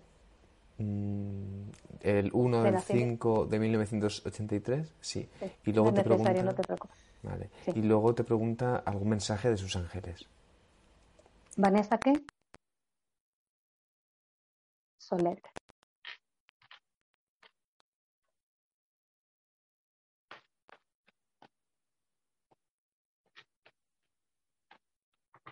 [0.79, 1.69] Mm,
[2.01, 5.29] el 1 del 5 de 1983, sí.
[5.65, 6.63] Y luego te pregunta, no te
[7.23, 7.51] Vale.
[7.75, 10.27] Y luego te pregunta algún mensaje de sus ángeles.
[11.57, 12.13] ¿Vanessa qué?
[15.05, 15.41] Soler.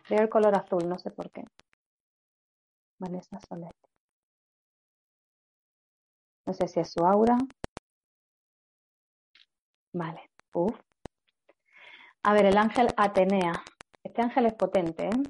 [0.08, 1.44] Veo el color azul, no sé por qué.
[2.98, 3.74] Vanessa Soler.
[6.46, 7.36] No sé si es su aura.
[9.92, 10.30] Vale.
[10.54, 10.78] Uf.
[12.22, 13.52] A ver, el ángel Atenea.
[14.02, 15.22] Este ángel es potente, ¿eh?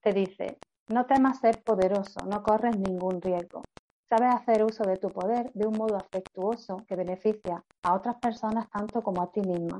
[0.00, 0.58] Te dice,
[0.88, 3.62] no temas ser poderoso, no corres ningún riesgo.
[4.08, 8.70] Sabes hacer uso de tu poder de un modo afectuoso que beneficia a otras personas
[8.70, 9.78] tanto como a ti misma.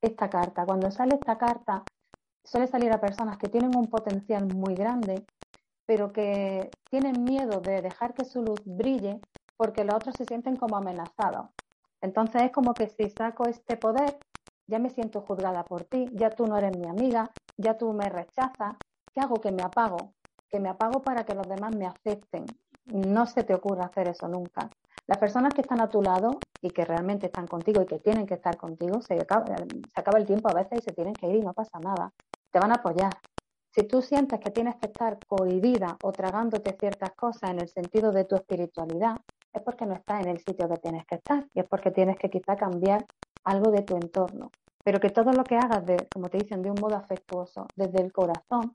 [0.00, 1.84] Esta carta, cuando sale esta carta,
[2.42, 5.26] suele salir a personas que tienen un potencial muy grande,
[5.84, 9.20] pero que tienen miedo de dejar que su luz brille
[9.58, 11.50] porque los otros se sienten como amenazados.
[12.00, 14.18] Entonces es como que si saco este poder,
[14.66, 18.08] ya me siento juzgada por ti, ya tú no eres mi amiga, ya tú me
[18.08, 18.76] rechazas,
[19.14, 19.34] ¿qué hago?
[19.34, 20.14] Que me apago
[20.52, 22.44] que me apago para que los demás me acepten.
[22.84, 24.68] No se te ocurra hacer eso nunca.
[25.06, 28.26] Las personas que están a tu lado y que realmente están contigo y que tienen
[28.26, 31.26] que estar contigo, se acaba, se acaba el tiempo a veces y se tienen que
[31.26, 32.12] ir y no pasa nada.
[32.50, 33.12] Te van a apoyar.
[33.74, 38.12] Si tú sientes que tienes que estar cohibida o tragándote ciertas cosas en el sentido
[38.12, 39.16] de tu espiritualidad,
[39.54, 42.18] es porque no estás en el sitio que tienes que estar y es porque tienes
[42.18, 43.06] que quizá cambiar
[43.44, 44.50] algo de tu entorno.
[44.84, 48.02] Pero que todo lo que hagas, de, como te dicen, de un modo afectuoso, desde
[48.02, 48.72] el corazón,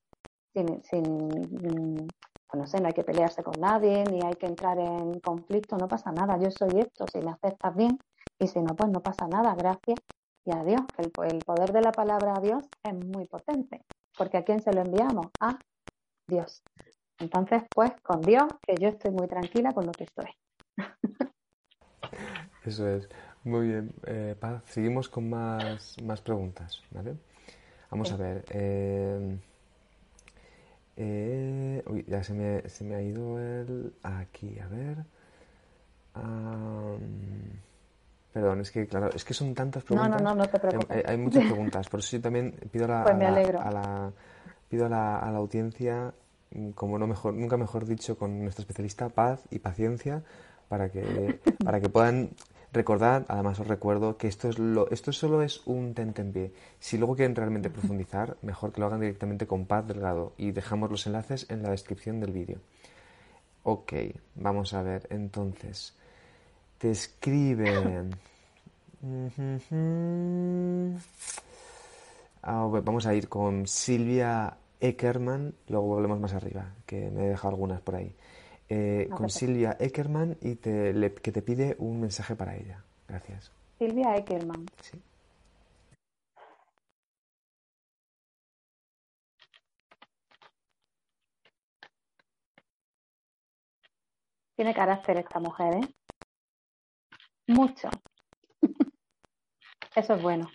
[0.58, 2.08] sin, sin
[2.50, 5.78] pues no sé, no hay que pelearse con nadie, ni hay que entrar en conflicto,
[5.78, 8.00] no pasa nada, yo soy esto, si me aceptas bien,
[8.40, 10.00] y si no, pues no pasa nada, gracias
[10.46, 10.82] y adiós.
[10.98, 13.82] El, el poder de la palabra a Dios es muy potente,
[14.18, 15.28] porque ¿a quién se lo enviamos?
[15.42, 15.60] A
[16.28, 16.64] Dios.
[17.20, 20.32] Entonces, pues con Dios, que yo estoy muy tranquila con lo que estoy.
[22.64, 23.10] Eso es.
[23.44, 23.94] Muy bien.
[24.06, 27.18] Eh, Paz, seguimos con más, más preguntas, ¿vale?
[27.90, 28.46] Vamos a ver.
[28.50, 29.40] Eh,
[30.98, 33.94] eh, uy, ya se me, se me, ha ido el...
[34.02, 34.98] Aquí, a ver.
[38.34, 40.22] perdón, es que claro, es que son tantas preguntas.
[40.22, 41.06] No, no, no, te preocupes.
[41.06, 44.12] Hay, muchas preguntas, por eso yo también pido, la, pues a, la,
[44.68, 46.14] pido a la, a la audiencia,
[46.74, 50.24] como no mejor, nunca mejor dicho con nuestro especialista, paz y paciencia
[50.68, 52.32] para que, para que puedan
[52.78, 56.54] Recordad, además os recuerdo que esto, es lo, esto solo es un tentempié.
[56.80, 60.92] Si luego quieren realmente profundizar, mejor que lo hagan directamente con Paz Delgado y dejamos
[60.92, 62.60] los enlaces en la descripción del vídeo.
[63.64, 63.94] Ok,
[64.36, 65.96] vamos a ver, entonces,
[66.78, 68.12] te escriben...
[72.44, 77.56] Ah, vamos a ir con Silvia Eckerman, luego volvemos más arriba, que me he dejado
[77.56, 78.14] algunas por ahí.
[78.70, 82.84] Eh, con Silvia Eckerman y te, que te pide un mensaje para ella.
[83.08, 83.52] Gracias.
[83.78, 84.66] Silvia Eckerman.
[84.82, 85.02] Sí.
[94.58, 95.88] Tiene carácter esta mujer, ¿eh?
[97.48, 97.90] Mucho.
[99.96, 100.50] Eso es bueno.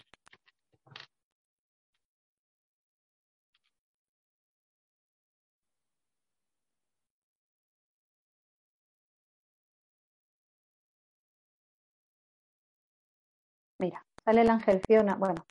[14.24, 15.44] Sale el ángel Fiona, bueno,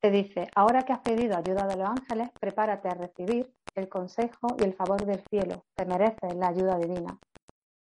[0.00, 4.48] te dice, ahora que has pedido ayuda de los ángeles, prepárate a recibir el consejo
[4.58, 7.18] y el favor del cielo, te mereces la ayuda divina.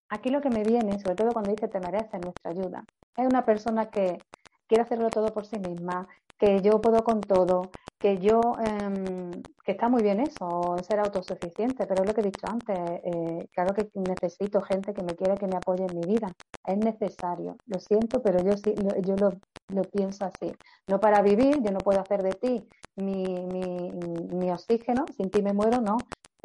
[0.09, 2.85] Aquí lo que me viene, sobre todo cuando dice te mereces nuestra ayuda,
[3.17, 4.19] es una persona que
[4.67, 9.31] quiere hacerlo todo por sí misma, que yo puedo con todo, que yo, em,
[9.65, 13.49] que está muy bien eso, ser autosuficiente, pero es lo que he dicho antes, eh,
[13.53, 16.29] claro que necesito gente que me quiera, que me apoye en mi vida,
[16.67, 19.33] es necesario, lo siento, pero yo sí, yo lo,
[19.69, 20.53] lo pienso así,
[20.89, 23.91] no para vivir, yo no puedo hacer de ti mi, mi,
[24.35, 25.97] mi oxígeno, sin ti me muero, no,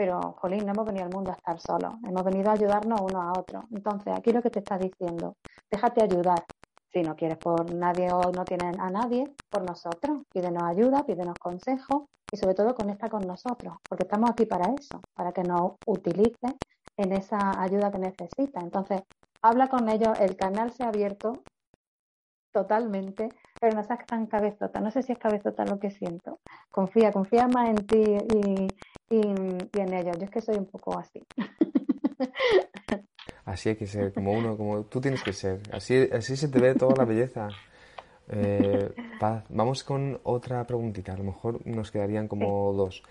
[0.02, 3.22] pero, jolín, no hemos venido al mundo a estar solos, hemos venido a ayudarnos uno
[3.22, 3.66] a otro.
[3.72, 5.36] Entonces, aquí lo que te está diciendo,
[5.70, 6.44] déjate ayudar,
[6.92, 10.24] si no quieres por nadie o no tienes a nadie, por nosotros.
[10.32, 15.02] Pídenos ayuda, pídenos consejos y sobre todo conecta con nosotros, porque estamos aquí para eso,
[15.14, 16.54] para que nos utilices
[16.98, 18.64] en esa ayuda que necesitas.
[18.64, 19.02] Entonces,
[19.42, 21.44] habla con ellos, el canal se ha abierto
[22.54, 23.30] totalmente,
[23.60, 24.82] pero no seas tan cabezota.
[24.82, 26.40] No sé si es cabezota lo que siento.
[26.70, 28.68] Confía, confía más en ti y,
[29.10, 30.18] y en ellos.
[30.18, 31.22] Yo es que soy un poco así.
[33.46, 35.62] Así hay que ser, como uno, como tú tienes que ser.
[35.72, 37.50] Así, así se te ve toda la belleza.
[38.30, 41.14] Eh, Paz, vamos con otra preguntita.
[41.14, 43.04] A lo mejor nos quedarían como dos.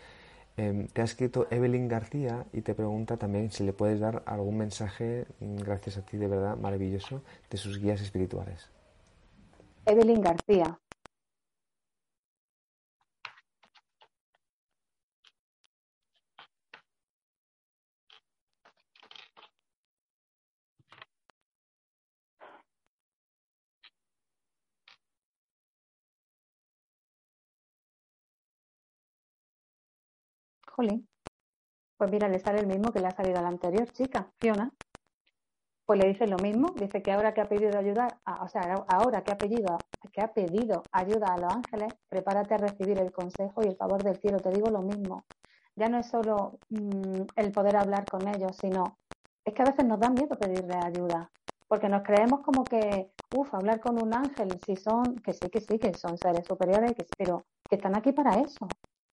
[0.56, 4.58] Em, te ha escrito Evelyn García y te pregunta también si le puedes dar algún
[4.58, 8.68] mensaje, mm, gracias a ti de verdad, maravilloso, de sus guías espirituales.
[9.86, 10.78] Evelyn García,
[31.96, 34.72] Pues mira, le sale el mismo que le ha salido a la anterior chica, Fiona.
[35.84, 39.22] Pues le dice lo mismo, dice que ahora que ha pedido ayudar, o sea, ahora
[39.22, 39.76] que ha pedido,
[40.12, 44.02] que ha pedido ayuda a los ángeles, prepárate a recibir el consejo y el favor
[44.02, 44.38] del cielo.
[44.38, 45.24] Te digo lo mismo.
[45.76, 48.96] Ya no es solo mm, el poder hablar con ellos, sino
[49.44, 51.30] es que a veces nos da miedo pedirle ayuda,
[51.66, 55.60] porque nos creemos como que, uff, hablar con un ángel, si son, que sí, que
[55.60, 58.66] sí, que son seres superiores, que, pero que están aquí para eso,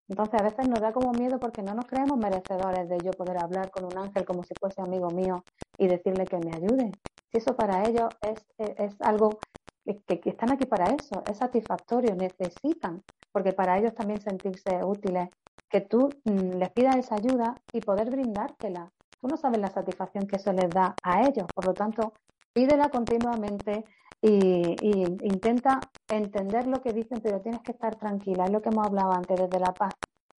[0.10, 3.38] entonces a veces nos da como miedo porque no nos creemos merecedores de yo poder
[3.38, 5.44] hablar con un ángel como si fuese amigo mío
[5.78, 6.92] y decirle que me ayude.
[7.32, 9.40] Si eso para ellos es, es, algo
[9.86, 15.30] que, están aquí para eso, es satisfactorio, necesitan, porque para ellos también sentirse útiles,
[15.70, 18.90] que tú mm, les pidas esa ayuda y poder brindártela.
[19.20, 22.14] Tú no sabes la satisfacción que eso les da a ellos, por lo tanto,
[22.54, 23.84] pídela continuamente,
[24.22, 24.76] y,
[25.24, 29.12] intenta entender lo que dicen, pero tienes que estar tranquila, es lo que hemos hablado
[29.14, 29.94] antes, desde la paz.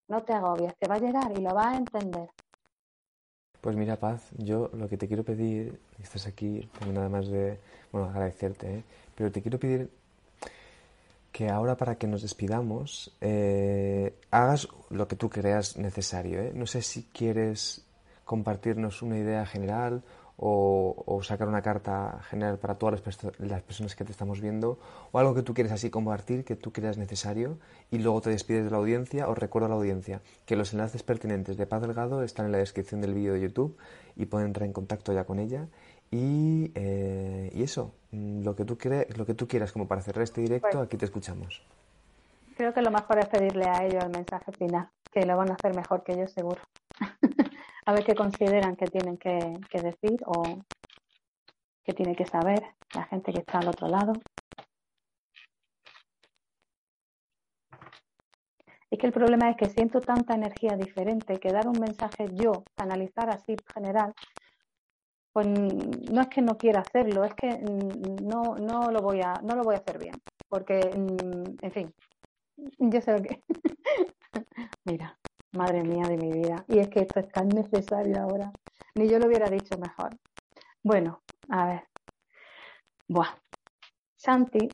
[0.09, 2.29] No te agobies, te va a llegar y lo vas a entender.
[3.61, 7.59] Pues mira, Paz, yo lo que te quiero pedir, estás aquí, nada más de,
[7.93, 8.85] bueno, agradecerte, ¿eh?
[9.15, 9.91] pero te quiero pedir
[11.33, 16.41] que ahora para que nos despidamos, eh, hagas lo que tú creas necesario.
[16.41, 16.53] ¿eh?
[16.55, 17.85] No sé si quieres
[18.25, 20.03] compartirnos una idea general
[20.41, 23.03] o, sacar una carta general para todas
[23.39, 24.79] las, personas que te estamos viendo
[25.11, 27.59] o algo que tú quieres así compartir, que tú creas necesario
[27.91, 29.29] y luego te despides de la audiencia.
[29.29, 32.59] Os recuerdo a la audiencia que los enlaces pertinentes de Paz Delgado están en la
[32.59, 33.77] descripción del vídeo de YouTube
[34.15, 35.67] y pueden entrar en contacto ya con ella.
[36.11, 38.79] Y, eh, eso, mm, lo que, tú
[39.17, 41.63] lo que tú quieras como para cerrar este directo, pues aquí te escuchamos.
[42.57, 45.55] Creo que lo mejor es pedirle a ellos el mensaje final, que lo van a
[45.55, 46.61] hacer mejor que yo seguro.
[47.89, 50.43] a ver qué consideran que tienen que, decir o
[51.83, 52.63] que tiene que saber
[52.95, 54.13] la gente que está al otro lado.
[58.91, 62.63] Es que el problema es que siento tanta energía diferente que dar un mensaje yo,
[62.77, 64.13] analizar así general,
[65.33, 67.49] pues no es que no quiera hacerlo, es que
[68.23, 70.15] no, no, lo, voy a, no lo voy a hacer bien.
[70.47, 71.95] Porque, en fin,
[72.79, 73.43] yo sé lo que.
[74.85, 75.19] Mira,
[75.59, 76.65] Madre mía de mi vida.
[76.69, 78.53] Y es que esto es tan necesario ahora.
[78.95, 80.17] Ni yo lo hubiera dicho mejor.
[80.85, 81.89] Bueno, a ver.
[83.09, 83.35] Buah.
[84.17, 84.69] Santi.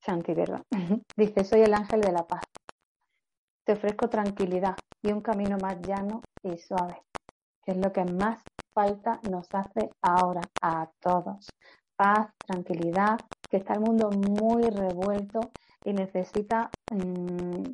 [0.00, 0.62] Santi, ¿verdad?
[1.16, 2.44] Dice, soy el ángel de la paz.
[3.64, 7.02] Te ofrezco tranquilidad y un camino más llano y suave,
[7.62, 8.42] que es lo que más
[8.72, 11.50] falta nos hace ahora a todos.
[11.96, 13.18] Paz, tranquilidad,
[13.50, 15.40] que está el mundo muy revuelto
[15.84, 17.64] y necesita mm,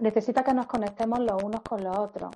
[0.00, 2.30] necesita que nos conectemos los unos con los otros.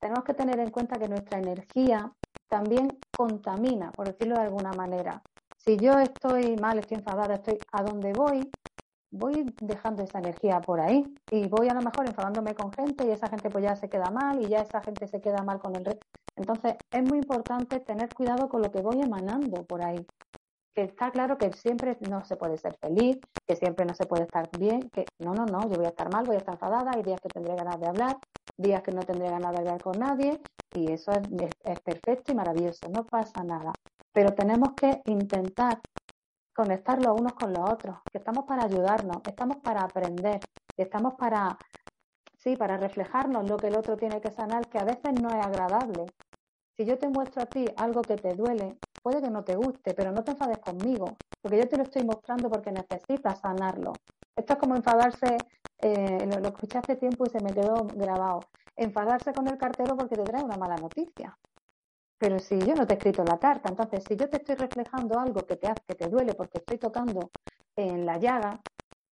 [0.00, 2.12] Tenemos que tener en cuenta que nuestra energía
[2.48, 5.22] también contamina, por decirlo de alguna manera.
[5.56, 8.50] Si yo estoy mal, estoy enfadada, estoy a donde voy,
[9.10, 13.10] voy dejando esa energía por ahí y voy a lo mejor enfadándome con gente y
[13.10, 15.74] esa gente pues ya se queda mal y ya esa gente se queda mal con
[15.74, 16.06] el resto.
[16.36, 20.04] Entonces es muy importante tener cuidado con lo que voy emanando por ahí.
[20.74, 24.24] Que está claro que siempre no se puede ser feliz, que siempre no se puede
[24.24, 26.90] estar bien, que no, no, no, yo voy a estar mal, voy a estar enfadada,
[26.94, 28.16] hay días que tendré ganas de hablar,
[28.56, 30.40] días que no tendré ganas de hablar con nadie
[30.74, 31.22] y eso es,
[31.64, 33.72] es perfecto y maravilloso, no pasa nada.
[34.12, 35.80] Pero tenemos que intentar
[36.54, 40.40] conectar los unos con los otros, que estamos para ayudarnos, estamos para aprender,
[40.76, 41.58] estamos para,
[42.38, 45.44] sí, para reflejarnos lo que el otro tiene que sanar, que a veces no es
[45.44, 46.06] agradable.
[46.76, 49.94] Si yo te muestro a ti algo que te duele, puede que no te guste,
[49.94, 51.06] pero no te enfades conmigo,
[51.40, 53.92] porque yo te lo estoy mostrando porque necesitas sanarlo.
[54.34, 55.36] Esto es como enfadarse,
[55.78, 58.40] eh, lo, escuché hace tiempo y se me quedó grabado,
[58.76, 61.38] enfadarse con el cartero porque te trae una mala noticia.
[62.18, 65.20] Pero si yo no te he escrito la carta, entonces si yo te estoy reflejando
[65.20, 67.30] algo que te, que te duele porque estoy tocando
[67.76, 68.60] en la llaga,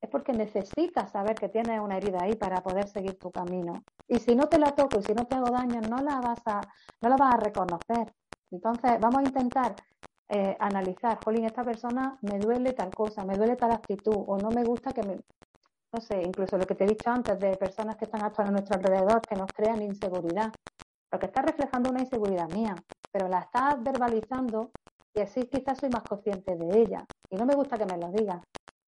[0.03, 3.85] es porque necesitas saber que tienes una herida ahí para poder seguir tu camino.
[4.09, 6.41] Y si no te la toco y si no te hago daño, no la vas
[6.47, 6.61] a,
[7.01, 8.13] no la vas a reconocer.
[8.51, 9.77] Entonces, vamos a intentar
[10.29, 14.51] eh, analizar, Jolín, esta persona me duele tal cosa, me duele tal actitud, o no
[14.51, 15.21] me gusta que me,
[15.93, 18.53] no sé, incluso lo que te he dicho antes de personas que están actuando a
[18.55, 20.53] nuestro alrededor, que nos crean inseguridad.
[21.13, 22.75] Lo que está reflejando una inseguridad mía,
[23.13, 24.71] pero la estás verbalizando
[25.15, 27.05] y así quizás soy más consciente de ella.
[27.31, 28.43] Y no me gusta que me lo digas,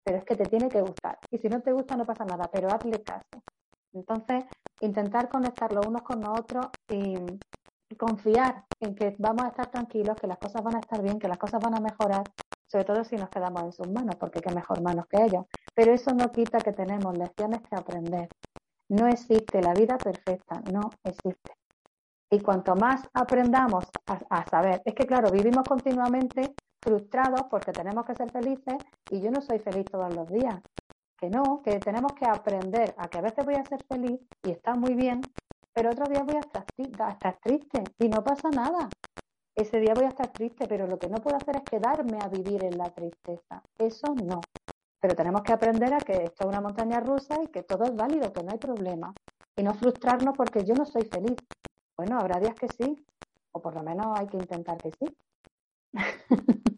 [0.03, 1.17] pero es que te tiene que gustar.
[1.31, 3.43] Y si no te gusta no pasa nada, pero hazle caso.
[3.93, 4.43] Entonces,
[4.81, 7.15] intentar conectar los unos con los otros y,
[7.95, 11.27] confiar en que vamos a estar tranquilos, que las cosas van a estar bien, que
[11.27, 12.23] las cosas van a mejorar,
[12.65, 15.45] sobre todo si nos quedamos en sus manos, porque qué mejor manos que ellos.
[15.75, 18.29] Pero eso no quita que tenemos lecciones que aprender.
[18.89, 21.53] No existe la vida perfecta, no existe.
[22.31, 28.15] Y cuanto más aprendamos a, saber, es que claro, vivimos continuamente frustrados porque tenemos que
[28.15, 28.75] ser felices
[29.09, 30.61] y yo no soy feliz todos los días.
[31.17, 34.51] Que no, que tenemos que aprender a que a veces voy a ser feliz y
[34.51, 35.21] está muy bien,
[35.73, 36.65] pero otros días voy a estar,
[36.99, 38.89] a estar triste y no pasa nada.
[39.55, 42.27] Ese día voy a estar triste, pero lo que no puedo hacer es quedarme a
[42.27, 43.61] vivir en la tristeza.
[43.77, 44.41] Eso no.
[44.99, 47.95] Pero tenemos que aprender a que esto es una montaña rusa y que todo es
[47.95, 49.13] válido, que no hay problema.
[49.55, 51.37] Y no frustrarnos porque yo no soy feliz.
[51.95, 53.05] Bueno, habrá días que sí,
[53.51, 55.05] o por lo menos hay que intentar que sí.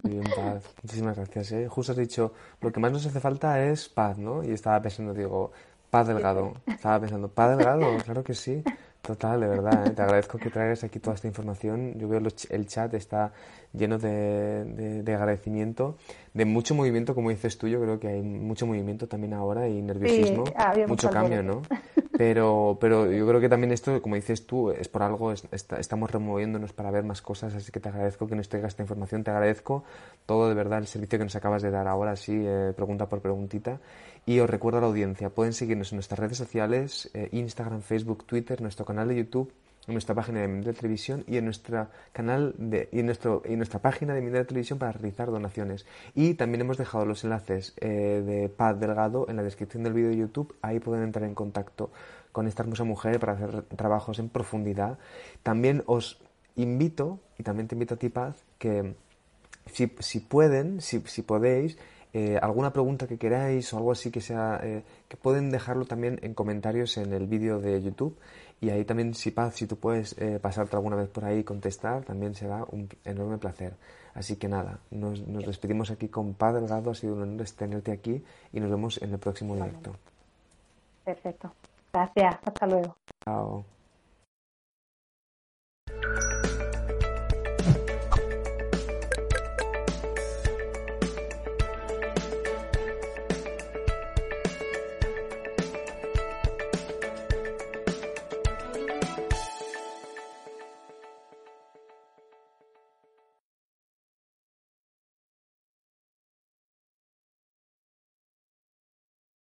[0.04, 0.64] Bien, paz.
[0.84, 1.52] Muchísimas gracias.
[1.54, 1.68] ¿eh?
[1.68, 4.44] Justo has dicho, lo que más nos hace falta es paz, ¿no?
[4.44, 5.52] Y estaba pensando, digo,
[5.90, 6.54] paz delgado.
[6.68, 8.64] Estaba pensando, paz delgado, claro que sí.
[9.02, 9.88] Total, de verdad.
[9.88, 9.92] ¿eh?
[9.92, 11.98] Te agradezco que traigas aquí toda esta información.
[11.98, 13.32] Yo veo el chat está
[13.72, 15.98] lleno de, de, agradecimiento,
[16.34, 17.68] de mucho movimiento, como dices tú.
[17.68, 20.46] Yo creo que hay mucho movimiento también ahora y nerviosismo,
[20.88, 21.62] mucho cambio, ¿no?
[22.18, 26.74] Pero, pero yo creo que también esto, como dices tú, es por algo, estamos removiéndonos
[26.74, 29.84] para ver más cosas, así que te agradezco que nos traigas esta información, te agradezco
[30.26, 33.22] todo de verdad el servicio que nos acabas de dar ahora, sí, eh, pregunta por
[33.22, 33.80] preguntita.
[34.26, 38.26] Y os recuerdo a la audiencia, pueden seguirnos en nuestras redes sociales, eh, Instagram, Facebook,
[38.26, 39.52] Twitter, nuestro canal de YouTube,
[39.88, 43.56] en nuestra página de Mindel Televisión y en nuestra canal de, y en nuestro y
[43.56, 45.86] nuestra página de Mindel Televisión para realizar donaciones.
[46.14, 50.10] Y también hemos dejado los enlaces eh, de Paz Delgado en la descripción del vídeo
[50.10, 50.56] de YouTube.
[50.62, 51.92] Ahí pueden entrar en contacto
[52.32, 54.98] con esta hermosa mujer para hacer trabajos en profundidad.
[55.44, 56.20] También os
[56.56, 58.96] invito, y también te invito a ti, Paz, que
[59.72, 61.78] si, si pueden, si, si podéis,
[62.14, 66.18] eh, alguna pregunta que queráis o algo así que sea, eh, que pueden dejarlo también
[66.24, 68.18] en comentarios en el vídeo de YouTube.
[68.62, 71.44] Y ahí también, si Paz, si tú puedes eh, pasarte alguna vez por ahí y
[71.44, 73.76] contestar, también será un enorme placer.
[74.14, 76.92] Así que nada, nos, nos despedimos aquí con Paz Delgado.
[76.92, 79.96] Ha sido un honor tenerte aquí y nos vemos en el próximo directo.
[81.04, 81.52] Perfecto.
[81.92, 82.38] Gracias.
[82.44, 82.96] Hasta luego.
[83.26, 83.75] Chao.